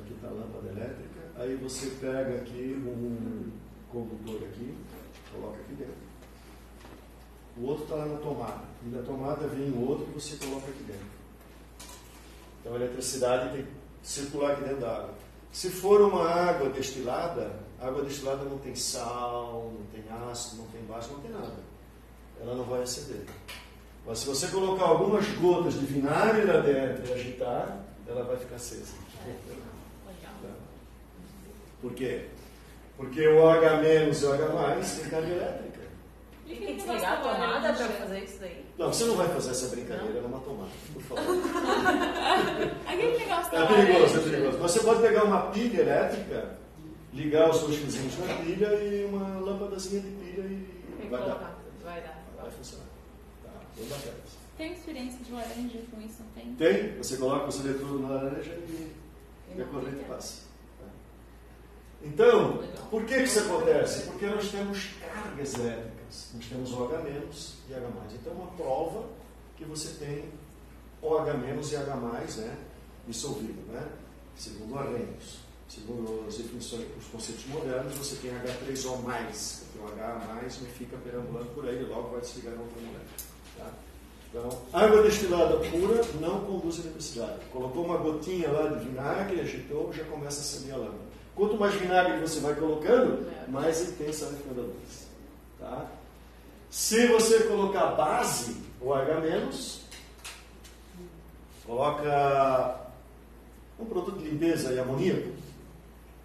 [0.00, 1.20] Aqui está a lâmpada elétrica.
[1.36, 3.50] Aí você pega aqui um
[3.90, 4.72] condutor aqui,
[5.32, 6.09] coloca aqui dentro.
[7.56, 8.62] O outro está lá na tomada.
[8.84, 11.06] E da tomada vem o outro que você coloca aqui dentro.
[12.60, 13.70] Então a eletricidade tem que
[14.02, 15.14] circular aqui dentro da água.
[15.52, 20.68] Se for uma água destilada, a água destilada não tem sal, não tem ácido, não
[20.68, 21.56] tem base, não tem nada.
[22.40, 23.24] Ela não vai acender.
[24.06, 28.56] Mas se você colocar algumas gotas de vinagre lá dentro e agitar, ela vai ficar
[28.56, 28.94] acesa.
[29.26, 30.56] Legal.
[31.82, 32.26] Por quê?
[32.96, 35.69] Porque o H- e o H tem carga elétrica.
[36.50, 38.64] E Tem que desligar a tomada para fazer isso daí.
[38.76, 41.24] Não, você não vai fazer essa brincadeira numa tomada, por favor.
[42.86, 44.58] Aquele negócio É perigoso, é perigoso.
[44.60, 46.58] Mas você pode pegar uma pilha elétrica,
[47.12, 51.38] ligar os dois fiozinhos na pilha e uma lâmpadazinha de pilha e vai colocar.
[51.40, 51.58] dar.
[51.84, 52.24] Vai dar.
[52.40, 52.86] Vai funcionar.
[53.44, 54.14] Tá, bem bacana.
[54.58, 56.54] Tem experiência de laranja com isso, não tem?
[56.54, 58.92] Tem, você coloca os eletrodos na laranja e,
[59.56, 60.50] e a corrente passa.
[62.02, 64.02] Então, por que, que isso acontece?
[64.06, 65.89] Porque nós temos cargas elétricas,
[66.34, 67.02] nós temos OH-
[67.68, 67.86] e H+.
[68.14, 69.04] Então, uma prova
[69.56, 70.24] que você tem
[71.02, 71.30] OH-
[71.72, 72.56] e H+, né,
[73.06, 73.86] dissolvido, né,
[74.36, 75.38] segundo Arrhenius.
[75.68, 78.96] Segundo as definições, os conceitos modernos, você tem H3O+,
[79.72, 83.06] porque o H+, fica perambulando por aí e logo vai desligar na outra molécula.
[83.56, 83.70] Tá?
[84.28, 87.38] Então, água destilada pura não conduz eletricidade.
[87.52, 91.10] Colocou uma gotinha lá de vinagre, agitou, já começa a acender a lâmpada.
[91.36, 95.06] Quanto mais vinagre você vai colocando, mais intensa vai ficando a luz.
[95.60, 95.92] Tá?
[96.70, 99.80] Se você colocar base, o H-,
[101.66, 102.80] coloca
[103.78, 105.32] um produto de limpeza e amoníaco,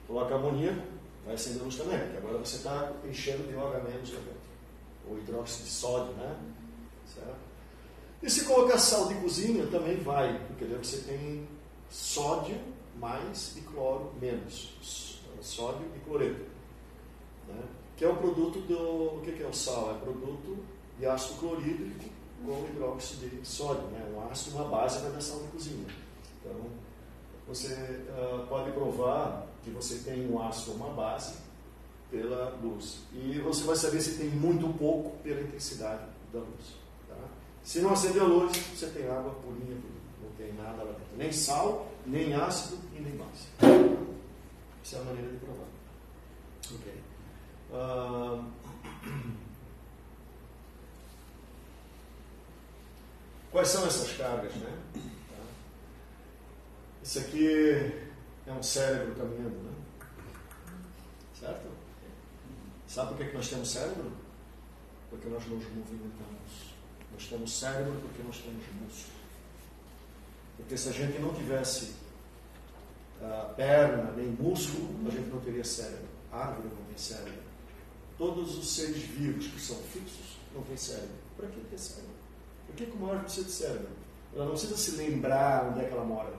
[0.08, 0.81] coloca amoníaco,
[1.25, 4.19] vai acender luz também, porque agora você está enchendo de OH- dentro,
[5.10, 6.36] ou hidróxido de sódio, né?
[7.13, 7.36] Certo?
[8.21, 11.47] E se colocar sal de cozinha, também vai, porque você tem
[11.89, 12.58] sódio
[12.97, 14.73] mais e cloro menos.
[15.41, 16.45] Sódio e cloreto.
[17.47, 17.62] Né?
[17.97, 19.17] Que é o produto do.
[19.17, 19.95] O que é o sal?
[19.95, 20.58] É produto
[20.99, 22.05] de ácido clorídrico
[22.45, 23.84] com hidróxido de sódio.
[23.88, 24.13] Né?
[24.15, 25.88] Um ácido, uma base dar sal de cozinha.
[26.39, 26.55] Então,
[27.47, 31.36] você uh, pode provar que você tem um ácido ou uma base
[32.12, 32.99] pela luz.
[33.13, 36.75] E você vai saber se tem muito ou pouco pela intensidade da luz.
[37.08, 37.15] Tá?
[37.63, 39.77] Se não acender a luz, você tem água purinha,
[40.21, 41.17] não tem nada lá dentro.
[41.17, 43.47] Nem sal, nem ácido e nem base.
[44.84, 45.67] Essa é a maneira de provar.
[46.73, 46.93] Ok.
[53.51, 54.78] Quais são essas cargas, né?
[54.93, 55.43] Tá.
[57.01, 58.06] Esse aqui
[58.45, 59.71] é um cérebro caminhando, né?
[61.39, 61.67] Certo?
[62.88, 64.12] Sabe por que, que nós temos cérebro?
[65.10, 66.75] Porque nós nos movimentamos.
[67.13, 69.15] Nós temos cérebro porque nós temos músculo.
[70.58, 71.95] Porque se a gente não tivesse
[73.21, 76.08] uh, perna nem músculo, a gente não teria cérebro.
[76.32, 77.44] A árvore não tem cérebro.
[78.17, 81.10] Todos os seres vivos que são fixos não têm cérebro.
[81.36, 82.15] Para que ter cérebro?
[82.67, 83.89] Por que, que uma árvore precisa de cérebro?
[84.34, 86.34] Ela não precisa se lembrar onde é que ela mora.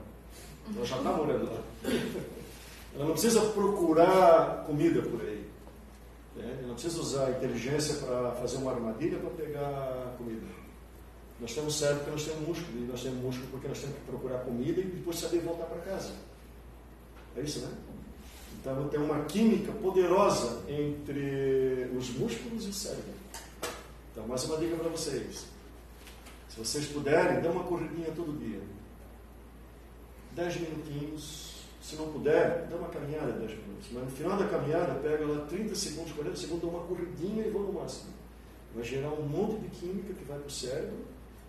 [0.75, 1.63] Ela já está morando lá.
[2.95, 5.45] Ela não precisa procurar comida por aí.
[6.35, 6.57] Né?
[6.59, 10.47] Ela não precisa usar a inteligência para fazer uma armadilha para pegar comida.
[11.39, 14.01] Nós temos cérebro porque nós temos músculo, e nós temos músculo porque nós temos que
[14.05, 16.13] procurar comida e depois saber voltar para casa.
[17.35, 17.71] É isso, né?
[18.69, 23.13] Então tem uma química poderosa entre os músculos e o cérebro.
[24.11, 25.45] Então, mais uma dica para vocês.
[26.49, 28.59] Se vocês puderem, dê uma corridinha todo dia.
[30.33, 31.63] 10 minutinhos.
[31.81, 33.87] Se não puder, dê uma caminhada de 10 minutos.
[33.93, 37.49] Mas no final da caminhada, pega lá 30 segundos, 40 segundos, dá uma corridinha e
[37.49, 38.11] vou no máximo.
[38.75, 41.05] Vai gerar um monte de química que vai para o cérebro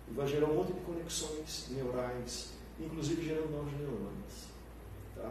[0.09, 4.47] e vai gerar um monte de conexões neurais, inclusive gerando novos neurônios.
[5.17, 5.29] Tá?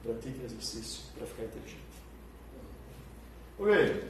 [0.00, 1.88] Então, pratique exercício para ficar inteligente.
[3.58, 4.08] Ok.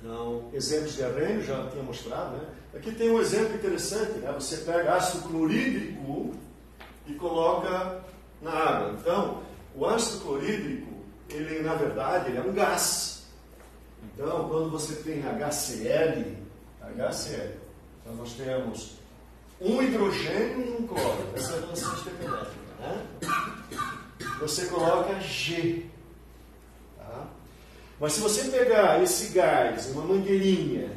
[0.00, 2.44] Então, exemplos de arranjo, já tinha mostrado, né?
[2.74, 4.32] Aqui tem um exemplo interessante, né?
[4.32, 6.34] Você pega ácido clorídrico
[7.06, 8.02] e coloca
[8.42, 8.96] na água.
[9.00, 9.42] Então,
[9.74, 10.92] o ácido clorídrico,
[11.30, 13.26] ele na verdade, ele é um gás.
[14.04, 16.36] Então, quando você tem HCl,
[16.80, 17.54] HCl,
[18.00, 18.96] então nós temos
[19.60, 21.26] um hidrogênio e um cloro.
[21.34, 23.06] Essa é a relação estequiométrica, né?
[24.40, 25.86] Você coloca G.
[26.98, 27.28] Tá?
[28.00, 30.96] Mas se você pegar esse gás, uma mangueirinha,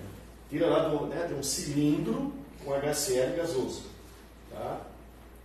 [0.50, 3.84] tira lá do, né, de um cilindro com HCl gasoso,
[4.52, 4.82] tá?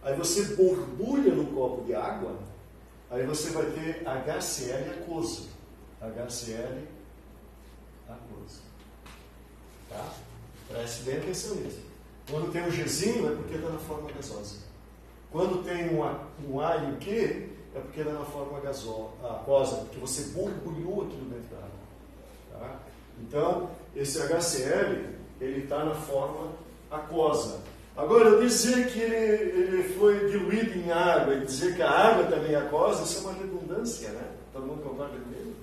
[0.02, 2.38] Aí você borbulha no copo de água,
[3.10, 5.48] aí você vai ter HCl aquoso.
[6.00, 6.82] HCl
[8.08, 8.60] aquoso.
[9.88, 10.12] Tá?
[10.68, 11.80] Preste bem atenção nisso.
[12.30, 14.56] Quando tem um Gzinho é porque está na forma gasosa.
[15.30, 19.10] Quando tem um A, um A e um Q, é porque está na forma gasosa,
[19.22, 21.70] aquosa, porque você borbulhou aquilo dentro da água.
[22.52, 22.80] Tá?
[23.20, 26.52] Então, esse HCl, ele está na forma
[26.90, 27.60] aquosa.
[27.96, 32.52] Agora, dizer que ele, ele foi diluído em água e dizer que a água também
[32.52, 34.32] é aquosa, isso é uma redundância, né?
[34.52, 35.54] Todo mundo concorda comigo?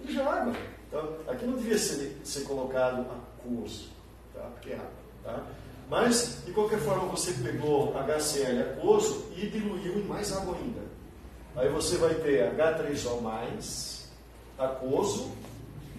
[0.00, 0.52] Ele já é água.
[0.88, 3.90] Então, aqui não devia ser, ser colocado aquoso,
[4.34, 4.40] tá?
[4.54, 4.90] porque é água.
[5.24, 5.42] Tá?
[5.88, 10.87] Mas, de qualquer forma, você pegou HCl aquoso e diluiu em mais água ainda.
[11.56, 14.08] Aí você vai ter H3O mais
[14.58, 15.32] aquoso,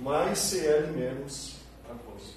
[0.02, 1.56] mais Cl menos
[1.90, 2.36] aquoso.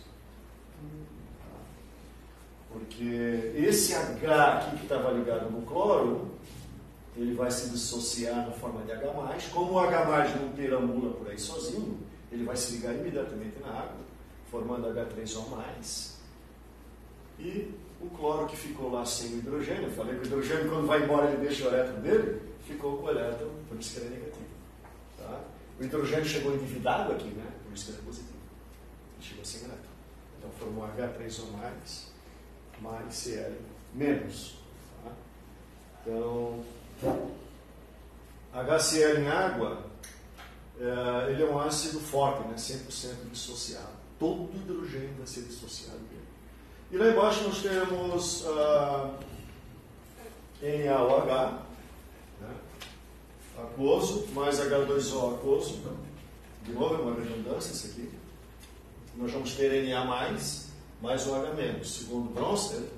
[2.72, 6.32] Porque esse H aqui que estava ligado no cloro,
[7.16, 9.06] ele vai se dissociar na forma de H+,
[9.52, 11.98] como o H+, não perambula por aí sozinho,
[12.30, 13.96] ele vai se ligar imediatamente na água,
[14.50, 16.12] formando H3O+,
[17.38, 20.86] e o cloro que ficou lá sem o hidrogênio, eu falei que o hidrogênio quando
[20.86, 24.14] vai embora ele deixa o elétron dele, ficou com o elétron, por isso que ele
[24.14, 24.46] é negativo.
[25.18, 25.40] Tá?
[25.80, 27.46] O hidrogênio chegou endividado aqui, né?
[27.64, 28.38] por isso que ele é positivo.
[29.16, 29.92] Ele chegou sem elétron.
[30.38, 32.12] Então formou H3O mais,
[32.80, 33.52] mais Cl
[33.94, 34.56] menos.
[35.04, 35.12] Tá?
[36.02, 36.64] Então,
[38.52, 39.82] HCl em água,
[40.78, 42.54] é, ele é um ácido forte, né?
[42.56, 44.02] 100% dissociado.
[44.18, 46.22] Todo hidrogênio vai ser dissociado dele.
[46.90, 49.14] E lá embaixo nós temos uh,
[50.60, 51.58] NaOH, né?
[53.62, 55.80] Aquoso, mais H2O aquoso.
[56.64, 58.10] De novo, é uma redundância isso aqui.
[59.16, 60.68] Nós vamos ter Na mais,
[61.00, 61.54] mais OH
[61.92, 62.88] Segundo Bronsted,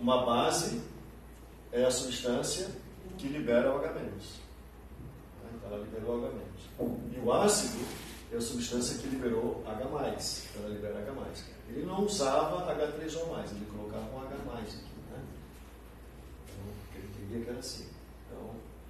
[0.00, 0.80] uma base
[1.72, 2.68] é a substância
[3.18, 4.40] que libera OH menos.
[5.54, 7.14] Então ela liberou H menos.
[7.14, 7.84] E o ácido
[8.32, 9.84] é a substância que liberou H
[10.50, 11.12] então ela libera H
[11.68, 14.94] Ele não usava H3O ele colocava um H aqui.
[15.10, 15.24] Né?
[16.44, 16.64] Então,
[16.94, 17.97] ele queria que era assim.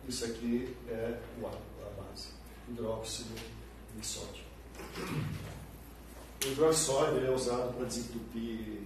[0.09, 2.29] Isso aqui é o A, a base.
[2.69, 3.35] Hidróxido
[3.95, 4.43] de sódio.
[6.45, 8.83] O hidroxóide é usado para desentupir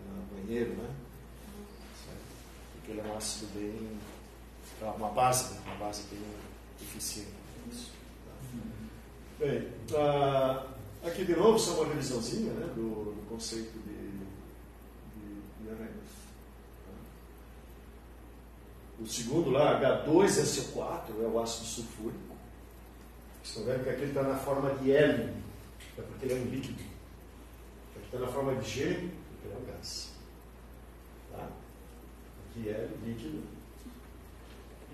[0.00, 0.90] uh, banheiro, né?
[2.72, 3.98] Porque ele é um ácido bem.
[4.80, 6.20] uma base, uma base bem
[6.82, 7.30] eficiente.
[7.70, 7.92] Isso.
[9.38, 13.94] Bem, uh, aqui de novo só uma revisãozinha né, do, do conceito de
[15.70, 16.10] Arrhenius.
[16.84, 16.92] Tá?
[19.04, 22.34] O segundo lá, H2SO4, é o ácido sulfúrico.
[23.42, 25.30] Estão vendo que aqui está na forma de L,
[25.98, 26.82] é porque ele é um líquido.
[27.94, 30.10] Aqui está na forma de G, porque ele é um gás.
[31.30, 31.48] Tá?
[32.48, 33.42] Aqui é líquido.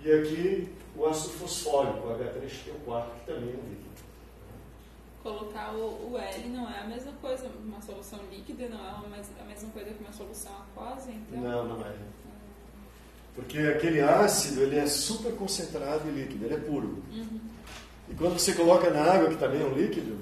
[0.03, 3.91] E aqui o ácido fosfórico, o H3PO4, que também é um líquido.
[5.23, 9.45] Colocar o, o, L não é a mesma coisa, uma solução líquida não é a
[9.45, 11.39] mesma coisa que uma solução aquosa, então?
[11.39, 11.95] Não, não é.
[13.35, 17.01] Porque aquele ácido ele é super concentrado e líquido, ele é puro.
[17.11, 17.39] Uhum.
[18.09, 20.17] E quando você coloca na água, que também é um líquido,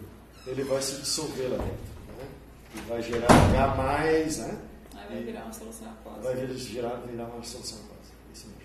[0.45, 1.89] ele vai se dissolver lá dentro.
[2.17, 2.27] Né?
[2.75, 4.59] E vai gerar H, né?
[4.95, 6.21] Aí vai virar uma solução aquosa.
[6.21, 8.11] Vai virar, virar uma solução aquosa.
[8.31, 8.61] Isso mesmo.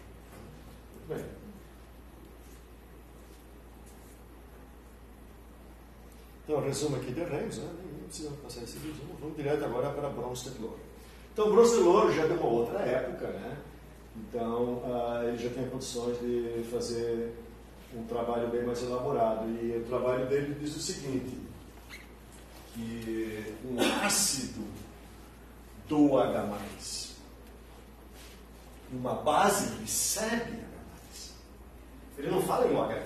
[0.94, 1.44] Muito bem.
[6.44, 7.70] Então, resumo aqui de Reis, né?
[8.04, 9.16] não precisa passar esse resumo.
[9.18, 10.78] Vamos direto agora para Bronze de Louro.
[11.32, 13.56] Então, Bronze de Louro já é de uma outra época, né?
[14.16, 17.34] Então, uh, ele já tem condições de fazer
[17.94, 19.48] um trabalho bem mais elaborado.
[19.48, 21.40] E o trabalho dele diz o seguinte,
[22.72, 24.64] que um ácido
[25.88, 26.58] do H+,
[28.92, 30.64] uma base recebe H+.
[32.18, 32.94] Ele não fala em um H+.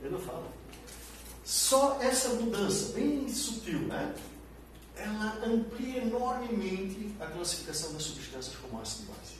[0.00, 0.46] Ele não fala.
[1.44, 4.14] Só essa mudança, bem sutil, né?
[4.96, 9.34] Ela amplia enormemente a classificação das substâncias como ácido e base.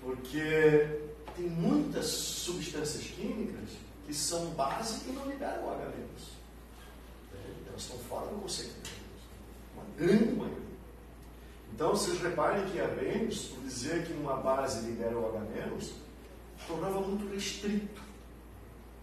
[0.00, 1.00] Porque
[1.36, 3.70] tem muitas substâncias químicas
[4.06, 5.92] que são base e não liberam o H-.
[7.68, 8.90] Elas estão fora do conceito de
[9.74, 10.66] Uma grande maioria.
[11.72, 15.78] Então, vocês reparem que a Vênus, por dizer que uma base libera o H-,
[16.66, 18.00] tornava muito restrito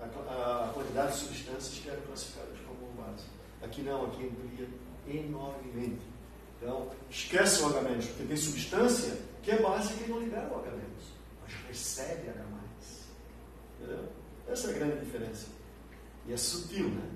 [0.02, 3.26] a quantidade de substâncias que eram classificadas como base.
[3.64, 4.68] Aqui não, aqui amplia
[5.08, 6.02] enormemente.
[6.62, 10.72] Então, esquece o H-, porque tem substância que é base que não libera o H-,
[11.42, 12.44] mas recebe H+.
[13.80, 14.10] Entendeu?
[14.48, 15.48] Essa é a grande diferença.
[16.28, 17.10] E é sutil, né?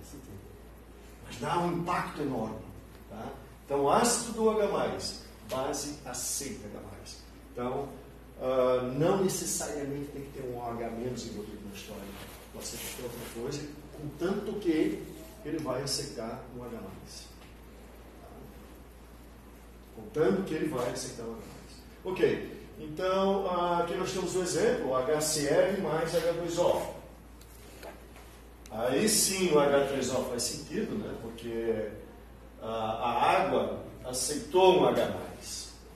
[0.00, 0.34] É sutil.
[1.26, 2.58] Mas dá um impacto enorme.
[3.10, 3.32] Tá?
[3.64, 4.66] Então, ácido do H+,
[5.50, 7.18] base aceita H+.
[7.52, 7.88] Então,
[8.40, 12.02] uh, não necessariamente tem que ter um OH envolvido na história.
[12.52, 15.17] Pode ser qualquer outra coisa, contanto que
[15.48, 16.78] ele vai aceitar um H+.
[19.96, 21.40] Contanto que ele vai aceitar um H+.
[22.04, 26.82] Ok, então uh, aqui nós temos um exemplo, HCl mais H2O.
[28.70, 31.14] Aí sim o H3O faz sentido, né?
[31.22, 31.88] porque
[32.60, 35.12] uh, a água aceitou um H+.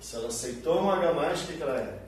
[0.01, 2.03] Se ela aceitou um H+, o que, que ela é?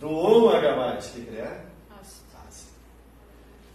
[0.00, 1.69] doou um H+, o que, que é?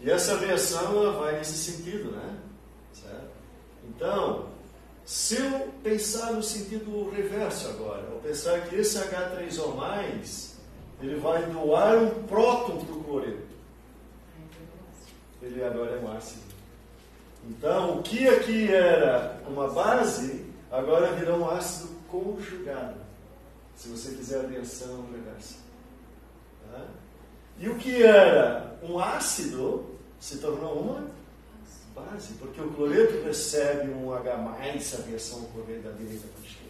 [0.06, 2.38] E essa reação ela vai nesse sentido, né?
[2.93, 3.32] Certo?
[3.89, 4.49] Então,
[5.03, 10.53] se eu pensar no sentido reverso agora, eu pensar que esse H3O+,
[11.01, 13.47] ele vai doar um próton para o cloreto.
[15.41, 16.53] Ele agora é ácido.
[17.49, 22.97] Então, o que aqui era uma base, agora virou um ácido conjugado.
[23.76, 25.56] Se você fizer a reação reversa.
[26.72, 26.86] Né?
[27.58, 31.07] E o que era um ácido se tornou uma
[31.95, 34.61] base, porque o cloreto recebe um H a
[35.07, 36.66] reação ocorrer da direita para a esquerda.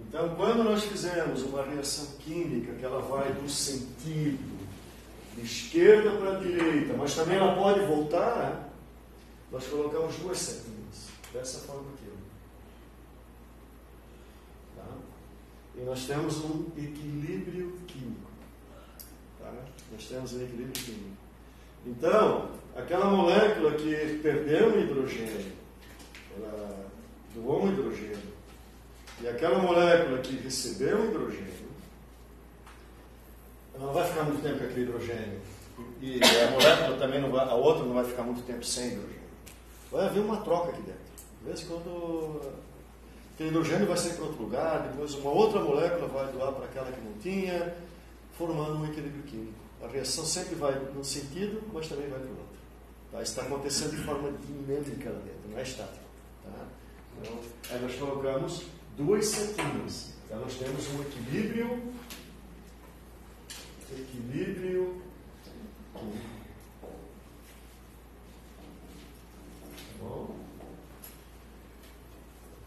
[0.00, 4.58] Então, quando nós fizemos uma reação química que ela vai do sentido
[5.34, 8.70] de esquerda para a direita, mas também ela pode voltar,
[9.52, 12.10] nós colocamos duas setinhas, dessa forma aqui.
[14.76, 14.84] Tá?
[15.76, 18.27] E nós temos um equilíbrio químico.
[19.48, 19.62] Tá?
[19.92, 21.16] Nós temos um equilíbrio químico.
[21.86, 25.52] Então, aquela molécula que perdeu o hidrogênio,
[26.36, 26.86] ela
[27.34, 28.18] doou um hidrogênio,
[29.20, 31.68] e aquela molécula que recebeu o hidrogênio,
[33.74, 35.40] ela não vai ficar muito tempo com aquele hidrogênio.
[36.00, 39.18] E a molécula também não vai, a outra não vai ficar muito tempo sem hidrogênio.
[39.90, 41.00] Vai haver uma troca aqui dentro.
[41.40, 42.52] De vez em quando
[43.34, 46.92] aquele hidrogênio vai ser para outro lugar, depois uma outra molécula vai doar para aquela
[46.92, 47.74] que não tinha,
[48.38, 49.58] formando um equilíbrio químico.
[49.82, 52.58] A reação sempre vai num sentido, mas também vai para o outro.
[53.10, 53.22] Tá?
[53.22, 56.04] Isso está acontecendo de forma dinâmica lá dentro, não é estático.
[56.44, 56.66] Tá?
[57.20, 57.38] Então,
[57.70, 58.62] aí nós colocamos
[58.96, 60.14] duas setinhas.
[60.24, 61.92] Então, nós temos um equilíbrio,
[63.90, 65.02] equilíbrio
[65.94, 66.38] químico.
[69.98, 70.36] Tá bom?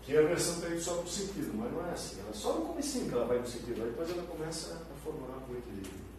[0.03, 2.19] Que a versão indo só para o sentido, mas não é assim.
[2.19, 5.04] Ela é só no começo que ela vai no sentido, aí depois ela começa a
[5.04, 6.12] formar o equilíbrio.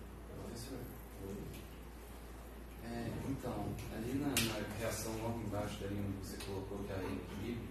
[2.84, 6.96] É, então, ali na, na reação logo embaixo da linha onde você colocou que é
[6.96, 7.68] equilíbrio,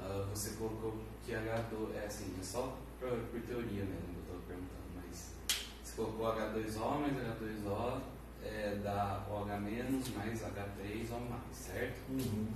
[0.00, 4.36] uh, você colocou que H2, é assim, é só por, por teoria mesmo que eu
[4.36, 5.32] estou perguntando, mas
[5.82, 8.00] você colocou H2O mais H2O
[8.44, 11.98] é, dá OH- mais H3O+, certo?
[12.10, 12.46] Uhum.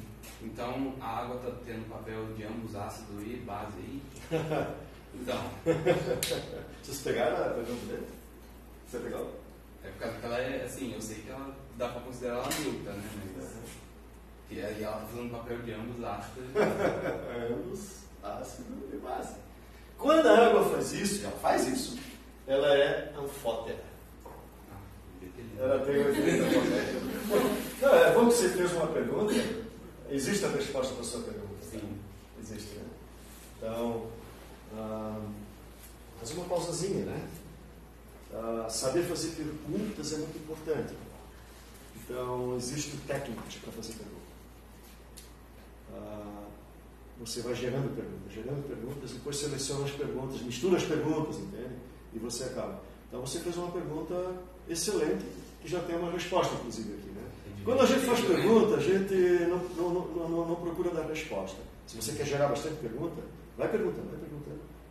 [0.42, 4.02] Então, a água está tendo papel de ambos ácido e base aí?
[5.14, 5.50] Então,
[6.82, 8.06] Vocês pegaram a pergunta dele?
[8.88, 9.42] Você pegou?
[9.84, 12.48] é por causa que ela é, assim, eu sei que ela dá para considerar ela
[12.60, 13.10] neutra, né?
[13.36, 13.48] Mas,
[14.48, 17.52] que aí ela está fazendo papel de ambos ácidos e.
[17.52, 19.34] Ambos ácido e base.
[19.98, 21.98] Quando a água faz isso, ela faz isso,
[22.46, 23.92] ela é anfótera.
[25.58, 27.62] Ela tem um anfótera.
[27.80, 29.34] Não, é bom que você fez uma pergunta.
[30.10, 31.62] Existe a resposta para a sua pergunta?
[31.62, 31.98] Sim.
[32.40, 32.84] Existe, né?
[33.56, 34.06] Então,
[34.74, 35.20] ah,
[36.18, 37.28] faz uma pausazinha, né?
[38.32, 40.94] Ah, saber fazer perguntas é muito importante.
[41.96, 44.22] Então, existe técnico para fazer pergunta.
[45.94, 46.44] Ah,
[47.20, 51.76] você vai gerando perguntas, gerando perguntas, depois seleciona as perguntas, mistura as perguntas, entende?
[52.14, 52.80] E você acaba.
[53.08, 54.34] Então, você fez uma pergunta
[54.68, 55.24] excelente,
[55.60, 57.22] que já tem uma resposta, inclusive, aqui, né?
[57.64, 59.14] Quando a gente faz pergunta, a gente
[59.48, 61.58] não, não, não, não, não procura dar resposta.
[61.86, 63.22] Se você quer gerar bastante pergunta,
[63.56, 64.31] vai perguntando, vai perguntando,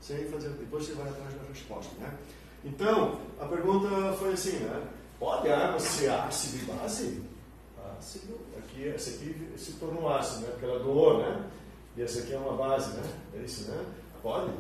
[0.02, 2.18] sem fazer, depois você vai atrás da resposta, né?
[2.64, 4.88] Então, a pergunta foi assim, né?
[5.20, 7.22] Pode a água ser ácido e base?
[7.98, 10.48] Ácido, aqui, essa aqui se tornou ácido, né?
[10.52, 11.46] Porque ela doou, né?
[11.96, 13.04] E essa aqui é uma base, né?
[13.36, 13.86] É isso, né?
[14.24, 14.52] Pode.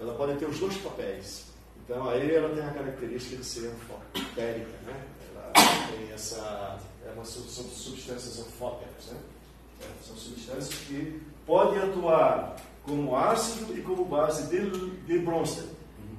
[0.00, 1.46] Ela pode ter os dois papéis.
[1.84, 5.04] Então, aí ela tem a característica de ser anfotérica, né?
[5.34, 5.52] Ela
[5.90, 6.78] tem essa...
[7.04, 9.18] É uma, são substâncias anfóteras, né?
[9.82, 12.56] É, são substâncias que podem atuar
[12.86, 15.66] como ácido e como base de, de Bronsted.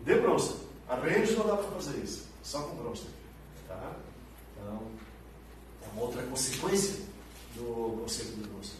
[0.06, 0.60] De Bronsted.
[0.90, 3.10] A range não dá para fazer isso, só com Bronsted.
[3.68, 3.94] Tá?
[4.62, 4.82] Então,
[5.84, 7.02] é uma outra consequência
[7.56, 8.80] do conceito de Bronsted.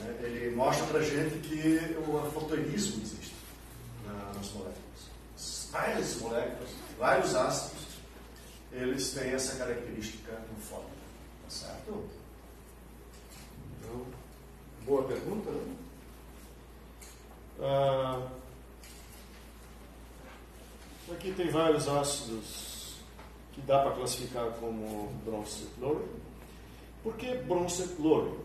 [0.00, 0.16] Né?
[0.22, 3.34] Ele mostra para a gente que o anfoterismo existe
[4.06, 4.80] na- nas moléculas.
[5.70, 7.80] Várias moléculas, vários ácidos,
[8.72, 10.90] eles têm essa característica anfótica.
[11.44, 12.04] Tá certo?
[13.78, 14.04] Então,
[14.84, 15.74] boa pergunta, né?
[17.62, 18.18] Ah,
[21.12, 22.94] aqui tem vários ácidos
[23.52, 26.08] que dá para classificar como bronze chlorine.
[27.02, 28.38] Por que bronze chlorine?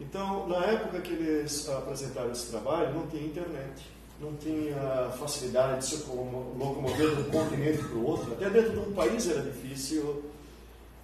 [0.00, 3.82] Então, na época que eles apresentaram esse trabalho, não tinha internet,
[4.20, 8.32] não tinha facilidade de se locomo- locomover de um continente para o outro.
[8.32, 10.24] Até dentro de um país era difícil.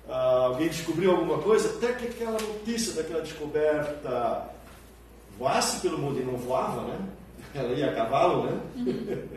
[0.09, 4.51] Ah, alguém descobriu alguma coisa, até que aquela notícia daquela descoberta
[5.39, 6.99] voasse pelo mundo e não voava, né?
[7.55, 8.61] Ela ia a cavalo, né?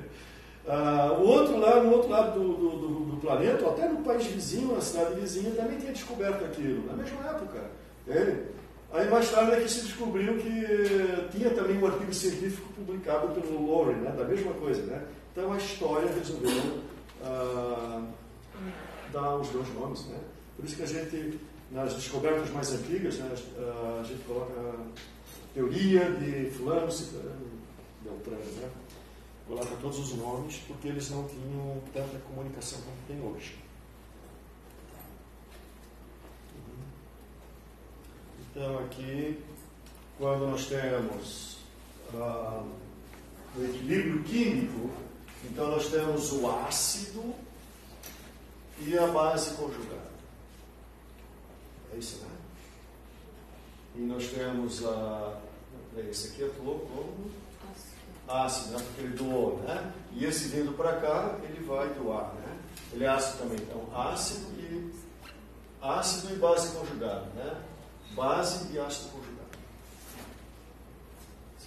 [0.66, 2.70] Ah, o outro lado, no outro lado do, do,
[3.12, 6.94] do- planeta, ou até no país vizinho, na cidade vizinha, também tinha descoberto aquilo, na
[6.94, 7.66] mesma época.
[8.08, 8.44] entende?
[8.94, 13.66] Aí mais tarde é que se descobriu que tinha também um artigo científico publicado pelo
[13.66, 14.12] Lowry, né?
[14.18, 14.82] da mesma coisa.
[14.84, 15.02] Né?
[15.34, 16.80] Então a história resolveu
[17.26, 18.02] ah,
[19.12, 20.06] dar os dois nomes.
[20.08, 20.18] Né?
[20.56, 21.40] Por isso que a gente,
[21.72, 23.30] nas descobertas mais antigas, né,
[24.00, 24.54] a gente coloca
[25.54, 27.53] teoria de fulano, ciclano,
[28.04, 28.70] beltrano, né?
[29.48, 33.58] Coloca todos os nomes, porque eles não tinham tanta comunicação como tem hoje.
[38.40, 39.44] Então, aqui,
[40.18, 41.58] quando nós temos
[42.14, 42.64] ah,
[43.58, 44.90] o equilíbrio químico,
[45.44, 47.34] então nós temos o ácido
[48.80, 50.12] e a base conjugada.
[51.94, 52.30] É isso, né?
[53.96, 55.40] E nós temos a.
[56.10, 57.32] Esse aqui atuou como
[58.34, 58.84] ácido, né?
[58.86, 59.94] porque ele doou, né?
[60.12, 62.58] E esse vindo para cá, ele vai doar, né?
[62.92, 63.58] Ele é ácido também.
[63.62, 64.94] Então, ácido e
[65.82, 67.62] ácido e base conjugada, né?
[68.16, 69.34] Base e ácido conjugado.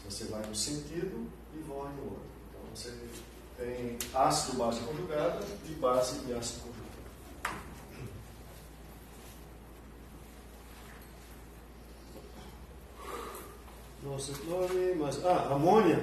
[0.09, 2.27] Você vai no sentido e vai no outro.
[2.51, 2.93] Então, você
[3.57, 6.77] tem ácido, base conjugada e base e ácido conjugado.
[14.03, 15.25] Nossa, nome, mas.
[15.25, 16.01] Ah, amônia,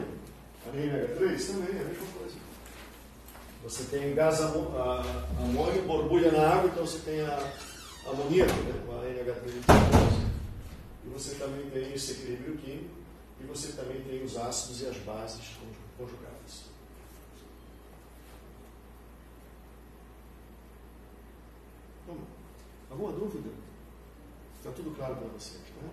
[0.72, 2.36] NH3 também é a mesma coisa.
[3.64, 7.54] Você tem gás amônio, borbulha na água, então você tem a
[8.06, 10.24] amoníaco, né, a NH3.
[11.06, 12.90] E você também tem esse equilíbrio químico,
[13.40, 15.42] e você também tem os ácidos e as bases
[15.98, 16.64] conjugadas.
[22.08, 22.24] Vamos.
[22.90, 23.50] Alguma dúvida?
[24.58, 25.90] Está tudo claro para vocês, né?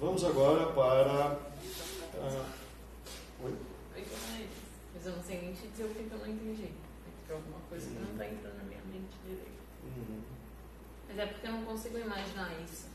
[0.00, 1.38] Vamos agora para.
[2.14, 2.59] Uh,
[3.44, 3.54] oi?
[4.94, 6.72] Mas eu não sei nem te dizer o que eu não entendi.
[7.26, 9.60] Tem alguma coisa que não está entrando na minha mente direito.
[9.84, 10.20] Uhum.
[11.08, 12.86] Mas é porque eu não consigo imaginar isso.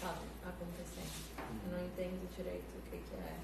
[0.00, 0.20] Sabe?
[0.44, 1.24] Acontecendo.
[1.66, 3.36] Eu não entendo direito o que, que é.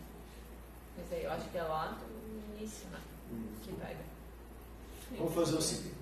[0.97, 3.01] Mas aí eu acho que é lá do início, né?
[3.31, 3.47] Uhum.
[3.63, 4.05] Que pega.
[5.17, 5.95] Vamos fazer o seguinte.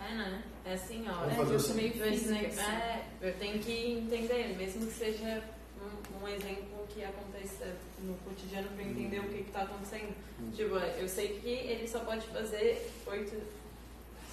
[0.00, 0.42] É, né?
[0.64, 1.12] É assim, ó.
[1.12, 2.18] Vamos É, fazer eu o meio seguinte.
[2.18, 2.40] física.
[2.50, 5.44] Física, É, eu tenho que entender, mesmo que seja
[5.80, 10.14] um, um exemplo que aconteça no cotidiano para entender o que está acontecendo.
[10.40, 10.50] Hum.
[10.54, 13.42] Tipo, eu sei que ele só pode fazer oito.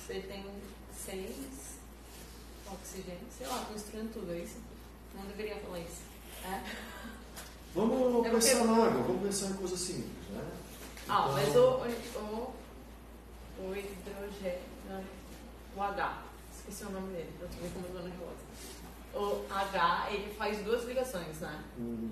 [0.05, 0.45] Você tem
[0.93, 1.77] seis
[2.71, 4.57] oxigênio, sei lá, construindo tudo, é isso?
[5.15, 6.01] Não deveria falar isso.
[6.45, 6.63] É?
[7.75, 10.43] Vamos É pensar na água, vamos pensar em coisas simples, né?
[11.07, 12.53] Ah, Então, mas o, o,
[13.59, 15.05] o, hidrogênio,
[15.77, 18.39] o H, esqueci o nome dele, eu vendo como tô nervosa.
[19.13, 21.63] O H, ele faz duas ligações, né?
[21.77, 22.09] hum,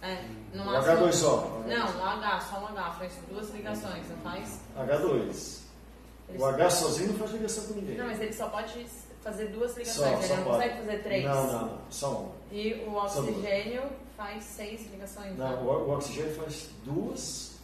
[0.00, 0.22] É,
[0.54, 0.94] no o máximo.
[1.08, 1.66] H2O.
[1.66, 4.60] Não, o H, só um H, faz duas ligações, não faz?
[4.76, 5.58] H2.
[6.28, 7.96] Ele O H sozinho não faz ligação com ninguém.
[7.96, 8.86] Não, mas ele só pode
[9.22, 10.56] fazer duas Só, ligações, só ele não pode.
[10.56, 11.24] consegue fazer três.
[11.24, 11.78] Não, não, não.
[11.90, 12.32] Só uma.
[12.52, 13.82] E o Só oxigênio
[14.16, 15.36] faz seis ligações.
[15.36, 15.62] Não, né?
[15.62, 17.58] o, o oxigênio faz duas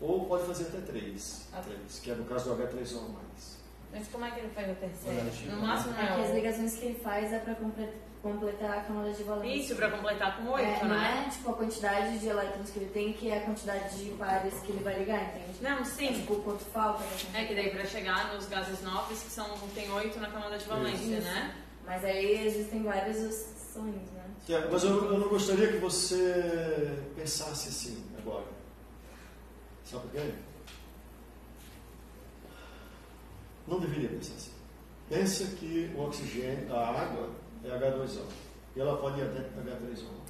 [0.00, 1.46] ou pode fazer até três.
[1.52, 1.60] Ah.
[1.62, 3.58] três que é no caso do H3O mais.
[3.92, 5.20] Mas como é que ele faz a terceira?
[5.20, 7.94] Olha, No máximo É que as não é ligações que ele faz é para completar
[8.28, 9.54] a camada de valência.
[9.60, 11.24] Isso, pra completar com oito, É, não né?
[11.26, 14.54] é tipo a quantidade de elétrons que ele tem, que é a quantidade de pares
[14.60, 15.58] que ele vai ligar, entende?
[15.62, 16.12] Não, É sim.
[16.14, 17.04] tipo quanto falta.
[17.04, 17.42] né?
[17.42, 20.64] É que daí pra chegar nos gases nobres, que são, tem oito na camada de
[20.64, 21.22] valência, Isso.
[21.28, 21.54] né?
[21.84, 24.24] Mas aí existem várias opções, né?
[24.48, 28.44] É, mas eu, eu não gostaria que você pensasse assim agora.
[29.84, 30.32] Sabe por quê?
[33.68, 34.50] Não deveria pensar assim.
[35.08, 37.30] Pensa que o oxigênio, a água,
[37.64, 38.22] é H2O.
[38.76, 40.24] E ela pode ir até H3O.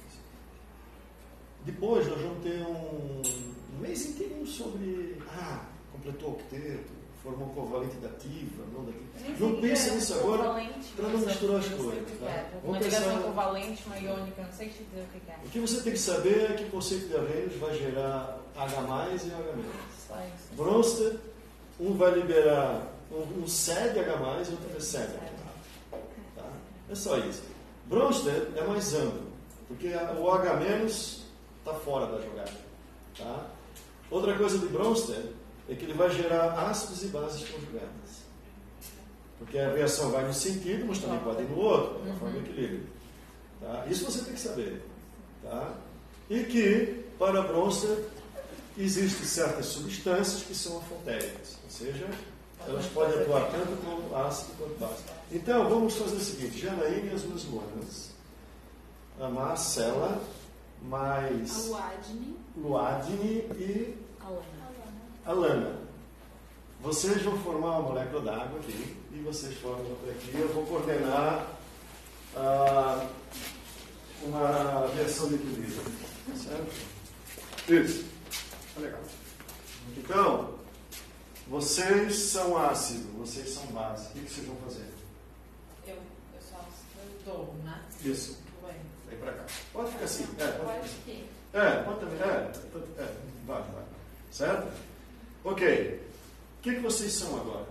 [1.65, 3.21] Depois nós vamos ter um,
[3.75, 5.17] um mês inteiro sobre.
[5.27, 6.91] Ah, completou o octeto,
[7.23, 9.05] formou covalente dativa, não dativa.
[9.39, 10.43] Não pensa nisso agora
[10.95, 12.19] para não misturar as coisas.
[12.19, 12.45] Tá?
[12.63, 15.35] Uma Vamos ligação covalente, uma iônica, não sei te dizer o que é.
[15.43, 19.07] O que você tem que saber é que o conceito de Arrhenius vai gerar H
[19.09, 20.27] e H-.
[20.55, 21.19] Bronsted,
[21.79, 25.34] um vai liberar, um, um cede H e outro recebe H.
[26.89, 27.43] É só isso.
[27.87, 29.23] Bronsted é mais amplo,
[29.67, 32.51] porque o H- está fora da jogada.
[33.17, 33.47] Tá?
[34.11, 35.29] Outra coisa de Bronsted
[35.69, 38.25] é que ele vai gerar ácidos e bases conjugadas.
[39.39, 42.37] Porque a reação vai num sentido, mas também pode ir no outro, de uma forma
[42.37, 42.87] equilíbrio.
[43.61, 43.85] Tá?
[43.87, 44.81] Isso você tem que saber.
[45.43, 45.73] Tá?
[46.29, 47.97] E que, para Bronsted,
[48.77, 52.07] existem certas substâncias que são afotéricas, ou seja,
[52.67, 55.03] elas podem atuar tanto como ácido quanto base.
[55.31, 58.09] Então, vamos fazer o seguinte: Janaína e as duas Luanas,
[59.19, 60.21] a Marcela,
[60.81, 62.37] A mais Luadne.
[62.57, 64.43] Luadne e Alana.
[65.25, 65.85] a Lana.
[66.81, 70.31] Vocês vão formar uma molécula d'água aqui e vocês formam outra aqui.
[70.35, 71.47] Eu vou coordenar
[72.35, 73.07] ah,
[74.23, 75.81] uma reação de equilíbrio.
[76.35, 76.71] Certo?
[77.69, 78.05] Isso.
[78.75, 79.01] Tá legal.
[79.97, 80.54] Então,
[81.47, 84.07] vocês são ácido, vocês são base.
[84.07, 84.85] O que vocês vão fazer?
[85.87, 86.57] Eu, eu só
[86.97, 87.81] eu dou, né?
[88.03, 88.37] Isso.
[88.65, 88.75] Bem.
[89.09, 89.45] Vem pra cá.
[89.73, 90.23] Pode ficar assim.
[90.39, 91.01] É, pode ficar assim.
[91.05, 91.29] que.
[91.57, 92.19] É, pode também.
[92.19, 93.15] É, pode- é,
[93.45, 93.83] vai, vai.
[94.31, 94.67] Certo?
[95.43, 96.01] Ok.
[96.57, 97.67] O que, que vocês são agora?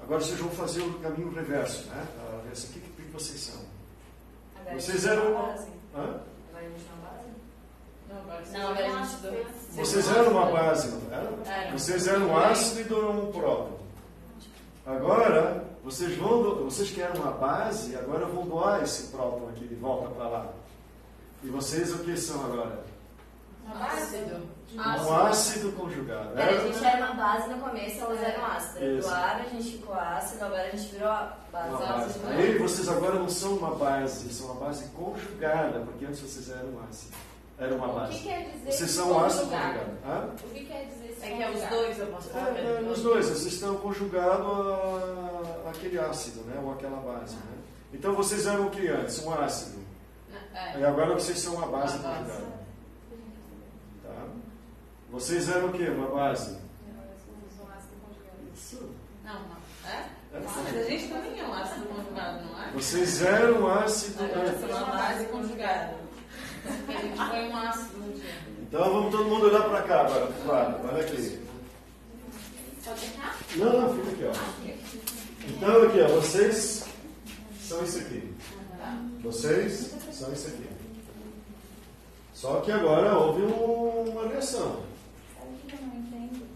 [0.00, 2.06] Agora vocês vão fazer o caminho reverso, né?
[2.20, 2.66] A reverso.
[2.66, 3.60] O que, que, que vocês são?
[4.74, 5.36] Vocês eram-.
[5.38, 5.54] Hã?
[5.94, 6.22] Agora
[6.56, 7.28] a gente tem uma base?
[8.08, 11.12] Não, agora a gente Vocês eram uma base, não?
[11.14, 11.70] Era.
[11.72, 13.78] Vocês eram um ácido e um próton.
[14.86, 19.66] Agora, vocês vão do- vocês que eram uma base, agora vão doar esse próton aqui
[19.66, 20.46] de volta para lá.
[21.42, 22.80] E vocês o que são agora?
[23.70, 24.48] Ácido.
[24.74, 26.30] Um ácido conjugado.
[26.34, 29.04] Pera, a gente era uma base no começo, elas eram ácidas.
[29.04, 31.68] Doaram, a gente ficou ácido, agora a gente virou a base.
[31.68, 32.04] uma base.
[32.06, 32.28] ácido.
[32.28, 36.70] Aí vocês agora não são uma base, são uma base conjugada, porque antes vocês eram
[36.88, 37.14] ácido.
[37.60, 38.18] Era uma O que base.
[38.20, 39.78] quer dizer Vocês são um ácido conjugado?
[39.80, 39.98] conjugado.
[40.06, 40.34] Hã?
[40.44, 41.74] O que quer dizer se É que é os conjugado?
[41.76, 42.56] dois, eu posso falar.
[42.56, 46.60] É, é, nos dois, vocês estão conjugados a- àquele ácido, né?
[46.62, 47.58] Ou aquela base, né?
[47.92, 49.18] Então vocês eram o que antes?
[49.24, 49.78] Um ácido.
[50.54, 50.78] É.
[50.78, 52.24] E agora vocês são uma base Uma base.
[52.30, 52.52] conjugada.
[54.04, 54.26] Tá?
[55.10, 55.84] Vocês eram o que?
[55.88, 56.58] Uma base?
[58.54, 58.90] Isso.
[59.24, 59.56] Não, não.
[59.90, 59.96] É?
[60.34, 60.40] É.
[60.44, 62.70] Mas a gente também é um ácido conjugado, não é?
[62.72, 64.60] Vocês eram ácido Agora antes.
[64.60, 66.07] são uma base conjugada.
[66.76, 68.34] Porque a gente foi um ácido no dia.
[68.62, 70.88] Então vamos todo mundo olhar para cá agora, lado.
[70.92, 71.40] Olha aqui.
[72.84, 73.36] Pode ficar?
[73.56, 75.48] Não, não, fica aqui, ó.
[75.48, 76.84] Então aqui, ó, vocês
[77.60, 78.34] são isso aqui.
[79.22, 80.66] Vocês são isso aqui.
[82.34, 84.80] Só que agora houve um- uma reação.
[85.36, 86.46] Sabe o que eu não entendo?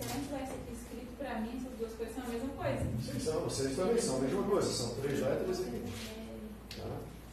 [0.00, 2.86] Se não tivesse aqui escrito pra mim, essas duas coisas são a mesma coisa.
[3.02, 5.82] Vocês, são, vocês também são a mesma coisa, são três letras aqui.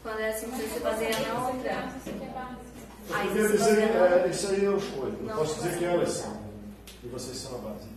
[0.05, 0.11] Tá?
[0.11, 1.69] Quando é assim, você se baseia na outra.
[1.71, 1.89] É.
[3.07, 5.13] Eu Ah, dizer, você não- é, isso aí eu escolho.
[5.19, 6.45] Eu Não, posso dizer que elas são.
[7.03, 7.87] E vocês são a base.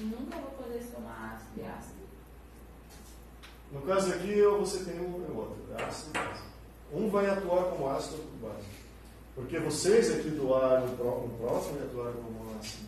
[0.00, 1.94] Nunca vou poder somar ácido e ácido.
[3.72, 5.56] No caso aqui, ou você tem um e o outro.
[5.78, 6.42] é Ácido e base.
[6.92, 8.66] Um vai atuar como ácido, outro como base.
[9.34, 12.86] Porque vocês aqui doaram um pró- um próximo e atuaram como ácido.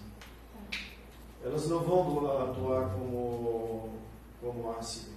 [1.45, 3.95] Elas não vão atuar como,
[4.41, 5.16] como ácido.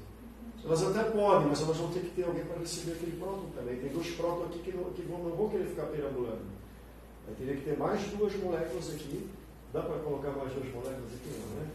[0.63, 3.77] Elas até podem, mas elas vão ter que ter alguém para receber aquele próton também.
[3.77, 6.41] Tem dois prótons aqui que, não, que vão, não vão querer ficar perambulando.
[7.27, 9.29] Aí teria que ter mais duas moléculas aqui.
[9.71, 11.69] Dá para colocar mais duas moléculas aqui, não, né?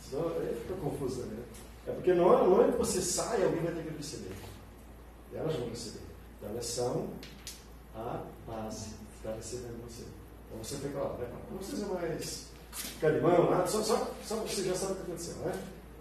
[0.00, 1.42] Senão aí fica confuso, né?
[1.86, 4.34] É porque não é que você sai, alguém vai ter que receber.
[5.32, 6.04] E elas vão receber.
[6.38, 7.08] Então elas são
[7.94, 10.04] a base que está recebendo você.
[10.46, 11.28] Então você fica lá, né?
[11.50, 15.02] não precisa mais ficar de mão, nada, só, só, só você já sabe o que
[15.02, 15.52] aconteceu, né?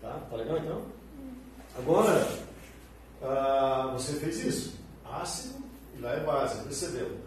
[0.02, 0.82] Tá, tá legal então?
[1.78, 2.28] Agora,
[3.22, 4.78] ah, você fez isso.
[5.06, 5.56] Ácido
[5.96, 7.18] e lá é base, recebeu.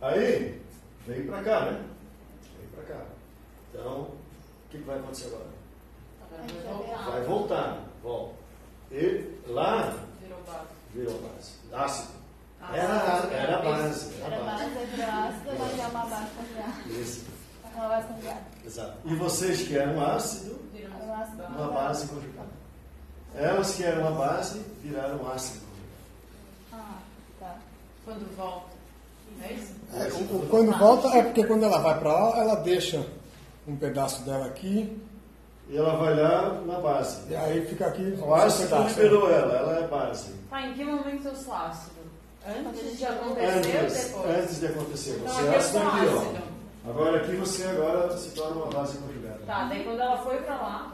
[0.00, 0.60] Aí,
[1.06, 1.84] vem para cá, né?
[2.58, 3.04] Vem para cá.
[3.72, 4.16] Então, o
[4.70, 5.46] que, vai acontecer agora?
[6.30, 7.10] Vai voltar.
[7.10, 8.34] Vai voltar, volta.
[8.90, 10.66] E lá Virou base.
[10.94, 11.52] virou base.
[11.72, 12.18] Ácido.
[12.72, 14.14] Era, era a base.
[14.20, 14.86] Era Era a base.
[14.86, 16.88] virou ácido, mas é uma base conjugada.
[16.88, 17.24] Isso,
[17.64, 18.42] É uma base conjugada.
[18.66, 18.98] exato.
[19.04, 20.58] E vocês que eram ácido,
[21.14, 22.57] ácido uma base conjugada.
[23.38, 25.60] Elas que eram uma base, viraram ácido.
[26.72, 26.96] Ah,
[27.38, 27.56] tá.
[28.04, 28.66] Quando volta.
[29.42, 29.72] É isso?
[29.94, 33.06] É, o- o- quando volta é porque quando ela vai para lá, ela deixa
[33.66, 35.00] um pedaço dela aqui,
[35.70, 37.30] E ela vai lá na base.
[37.30, 38.88] e aí fica aqui O ácido pedaço.
[38.88, 40.32] liberou ela, ela é base.
[40.50, 41.98] Tá, em que momento eu sou ácido?
[42.46, 44.38] Antes de Antes, acontecer ou depois?
[44.38, 45.20] antes de acontecer.
[45.22, 46.38] Então Você aqui é ácido aqui, ácido.
[46.86, 46.90] ó.
[46.90, 49.38] Agora aqui você agora se torna uma base conjugada.
[49.46, 50.92] Tá, daí quando ela foi pra lá,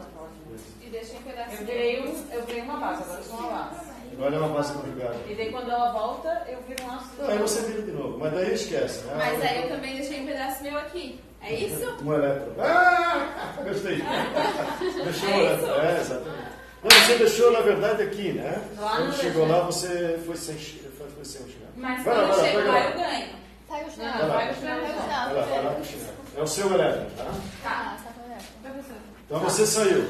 [0.99, 1.59] Pedacinho.
[1.61, 3.95] eu virei, um, eu virei uma base, agora eu sou uma base.
[4.13, 5.15] Agora é uma base conjugada.
[5.27, 7.21] E daí quando ela volta, eu viro um ácido.
[7.23, 9.03] Não, aí você vira de novo, mas daí esquece.
[9.05, 9.13] né?
[9.17, 11.19] Mas aí eu também deixei um pedaço meu aqui.
[11.41, 11.97] É isso?
[12.03, 12.53] Um elétron.
[12.59, 13.53] Ah!
[13.63, 13.97] Gostei.
[15.03, 15.75] Deixou um elétron.
[15.81, 16.45] É, exatamente.
[16.83, 18.61] Não, você deixou, na verdade, aqui, né?
[18.77, 21.71] Lá Quando não chegou lá, você foi sem, foi, sem o chinelo.
[21.75, 22.85] Mas Vai lá, quando eu vai lá, chego lá, lá.
[22.85, 23.27] eu ganho.
[23.67, 24.17] Sai o Não, chinelo.
[24.17, 24.35] Vai lá.
[24.35, 24.79] vai pro final.
[24.79, 25.75] Vai o Vai lá, vai lá chinelo.
[25.75, 26.13] com o chinelo.
[26.37, 27.31] É o seu elétron, tá?
[27.65, 28.45] Ah, tá com essa.
[28.63, 28.97] Professor.
[29.25, 30.07] Então você saiu.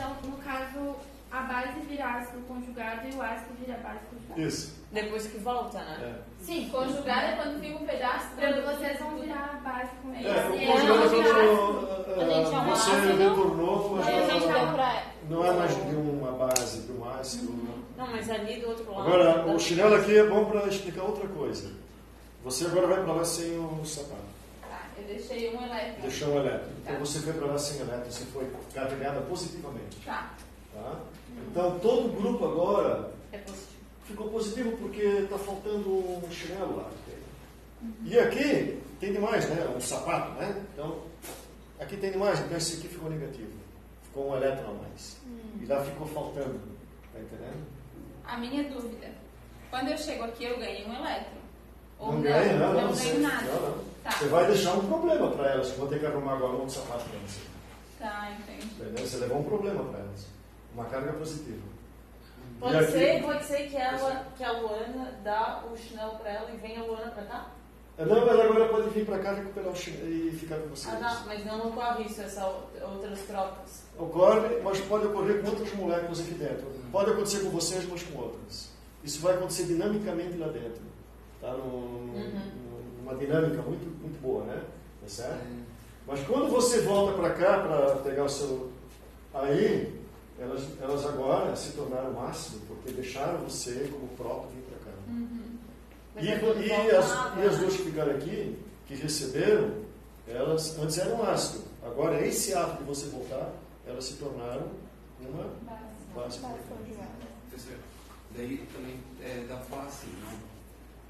[0.00, 0.96] Então, no caso,
[1.30, 4.40] a base vira ácido conjugado e o ácido vira base conjugada.
[4.40, 4.80] Isso.
[4.90, 5.98] Depois que volta, né?
[6.00, 6.44] É.
[6.44, 8.28] Sim, conjugada é quando fica um pedaço.
[8.34, 10.50] Quando vocês vão virar a base É, conjugada.
[10.50, 11.56] o E conjugado aí,
[12.06, 15.52] quando A gente é uma você retornou, Aí a gente já deu pra não é
[15.52, 17.52] mais de uma base, de um ácido.
[17.96, 19.02] Não, mas ali do outro lado.
[19.02, 21.70] Agora, o chinelo aqui é bom para explicar outra coisa.
[22.42, 24.39] Você agora vai para lá sem o sapato.
[25.00, 26.02] Eu deixei um elétron.
[26.02, 26.68] Deixou um elétron.
[26.82, 27.00] Então Tá.
[27.00, 29.96] você foi para lá sem elétron, você foi carregada positivamente.
[30.04, 30.34] Tá.
[30.74, 31.00] Tá?
[31.50, 33.68] Então todo o grupo agora É positivo.
[34.04, 36.90] ficou positivo porque está faltando um chinelo lá.
[38.04, 39.66] E aqui tem demais, né?
[39.74, 40.62] Um sapato, né?
[40.74, 41.02] Então
[41.78, 43.50] aqui tem demais, então esse aqui ficou negativo.
[44.04, 45.16] Ficou um elétron a mais.
[45.60, 46.60] E lá ficou faltando.
[47.12, 47.64] Tá entendendo?
[48.26, 49.08] A minha dúvida.
[49.70, 51.40] Quando eu chego aqui, eu ganho um elétron.
[51.98, 52.82] Ou não não, não.
[52.82, 53.44] não você, ganho nada.
[53.46, 53.89] não, não.
[54.02, 54.10] Tá.
[54.12, 56.74] Você vai deixar um problema para elas, que vão ter que arrumar agora um outro
[56.74, 57.40] sapato para você.
[57.98, 58.66] Tá, entendi.
[58.80, 59.06] Entendeu?
[59.06, 60.26] Você levou um problema para elas.
[60.74, 61.62] Uma carga positiva.
[62.58, 66.50] Pode aqui- ser, pode ser que, ela, que a Luana dá o chinelo pra ela
[66.50, 67.46] e vem a Luana pra cá?
[67.98, 70.94] Não, mas agora pode vir para cá recuperar o chinelo e ficar com vocês.
[70.94, 72.42] Ah, não, mas não ocorre isso, essas
[72.82, 73.84] outras trocas.
[73.98, 76.66] Ocorre, mas pode ocorrer com outras moléculas aqui dentro.
[76.90, 78.70] Pode acontecer com vocês, mas com outras.
[79.04, 80.80] Isso vai acontecer dinamicamente lá dentro.
[81.42, 81.52] Tá?
[81.52, 82.59] Num- Uhum.
[83.10, 84.62] Numa dinâmica muito, muito boa, né?
[85.02, 85.44] Tá certo?
[86.06, 88.70] Mas quando você volta para cá para pegar o seu.
[89.34, 90.00] Aí,
[90.38, 94.98] elas, elas agora se tornaram ácido, porque deixaram você como próprio vir para cá.
[96.14, 99.72] Mas E, é e as, e as duas que ficaram aqui, que receberam,
[100.26, 101.64] elas antes eram ácido.
[101.84, 103.52] Agora, esse ato de você voltar,
[103.86, 104.66] elas se tornaram
[105.20, 105.50] uma
[106.14, 106.40] base.
[108.36, 109.46] Daí também é,
[109.86, 110.49] assim, não?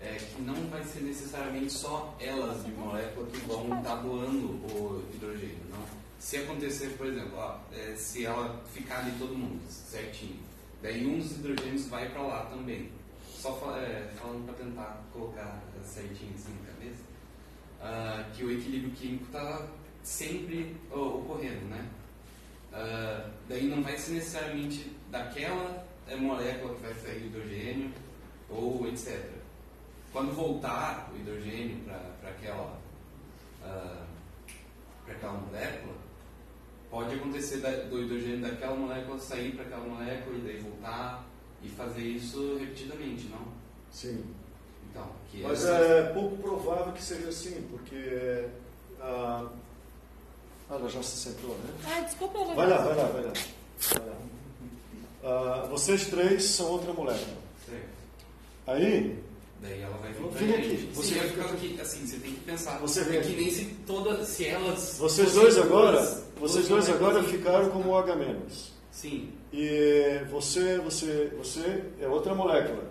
[0.01, 5.05] É, que não vai ser necessariamente só elas de molécula que vão estar doando o
[5.12, 5.84] hidrogênio, não?
[6.18, 10.38] Se acontecer, por exemplo, ó, é, se ela ficar ali todo mundo certinho,
[10.82, 12.90] daí um dos hidrogênios vai para lá também.
[13.26, 17.03] Só é, falando para tentar colocar certinho assim na cabeça,
[17.80, 19.66] ah, que o equilíbrio químico está
[20.03, 21.88] sempre ocorrendo, né?
[22.72, 27.92] Ah, daí não vai ser necessariamente daquela é, molécula que vai sair hidrogênio
[28.48, 29.39] ou etc.
[30.12, 32.76] Quando voltar o hidrogênio para aquela,
[33.62, 34.04] ah,
[35.04, 35.94] pra aquela molécula,
[36.90, 41.24] pode acontecer da- do hidrogênio daquela molécula sair para aquela molécula e daí voltar
[41.62, 43.46] e fazer isso repetidamente, não?
[43.92, 44.24] Sim.
[44.90, 48.48] Então, que Mas essa- é pouco provável que seja assim, porque.
[49.00, 49.46] Ah,
[50.68, 51.72] ah, ela já se sentou, né?
[51.84, 53.32] Ai, desculpa, eu Vai lá, vai lá, vai lá.
[53.94, 54.16] Vai lá.
[55.22, 57.36] Ah, vocês três são outra molécula.
[57.64, 57.88] Certo.
[58.66, 59.22] Aí,
[59.62, 60.66] Daí ela vai vir Vem pra gente.
[60.74, 62.78] aqui, Sim, você vai fica- ficar aqui, assim, você tem que pensar.
[62.78, 63.36] Você vem é que aqui.
[63.40, 64.96] nem se todas, se elas...
[64.98, 68.16] vocês dois agora, vocês dois agora moléculas- ficaram como H-.
[68.90, 72.84] Sim, E você, você, você é outra molécula.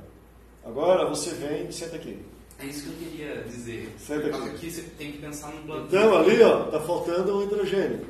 [0.66, 2.20] Agora você vem, senta aqui.
[2.60, 3.90] é isso que eu queria dizer.
[3.98, 4.58] Senta aqui.
[4.60, 5.86] que você tem que pensar no plano.
[5.88, 8.06] Então ali, ó, tá faltando um hidrogênio.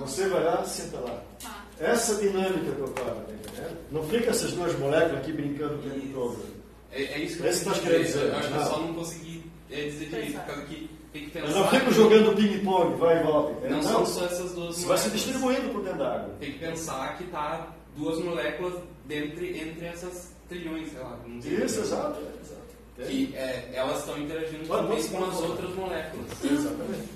[0.00, 1.22] Você vai lá, senta lá.
[1.42, 1.64] Tá.
[1.80, 3.76] Essa dinâmica que eu falo, entendendo?
[3.90, 6.51] Não fica essas duas moléculas aqui brincando o tempo todo.
[6.92, 8.18] É, é isso que eu Esse queria tá querendo dizer.
[8.18, 8.66] dizer, Eu acho que eu não.
[8.66, 11.46] só não consegui é, dizer direito, por causa que tem que pensar...
[11.48, 13.52] Eu não fico jogando ping-pong, vai e volta.
[13.52, 13.76] entendeu?
[13.76, 16.34] Não são só essas duas Você vai se distribuindo por dentro da água.
[16.40, 18.74] Tem que pensar que tá duas moléculas
[19.06, 21.18] dentro, entre essas trilhões, sei lá.
[21.26, 21.82] não sei Isso, é.
[21.82, 22.20] exato.
[22.42, 22.62] exato.
[23.08, 26.26] Que é, elas estão interagindo Pode, também com as outras moléculas.
[26.44, 27.08] Exatamente.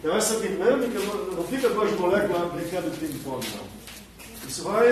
[0.00, 4.48] Então essa dinâmica não, não fica duas moléculas brincando de ping-pong, não.
[4.48, 4.88] Isso vai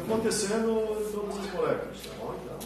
[0.00, 2.34] acontecendo em todas as moléculas, tá bom?
[2.44, 2.58] Então,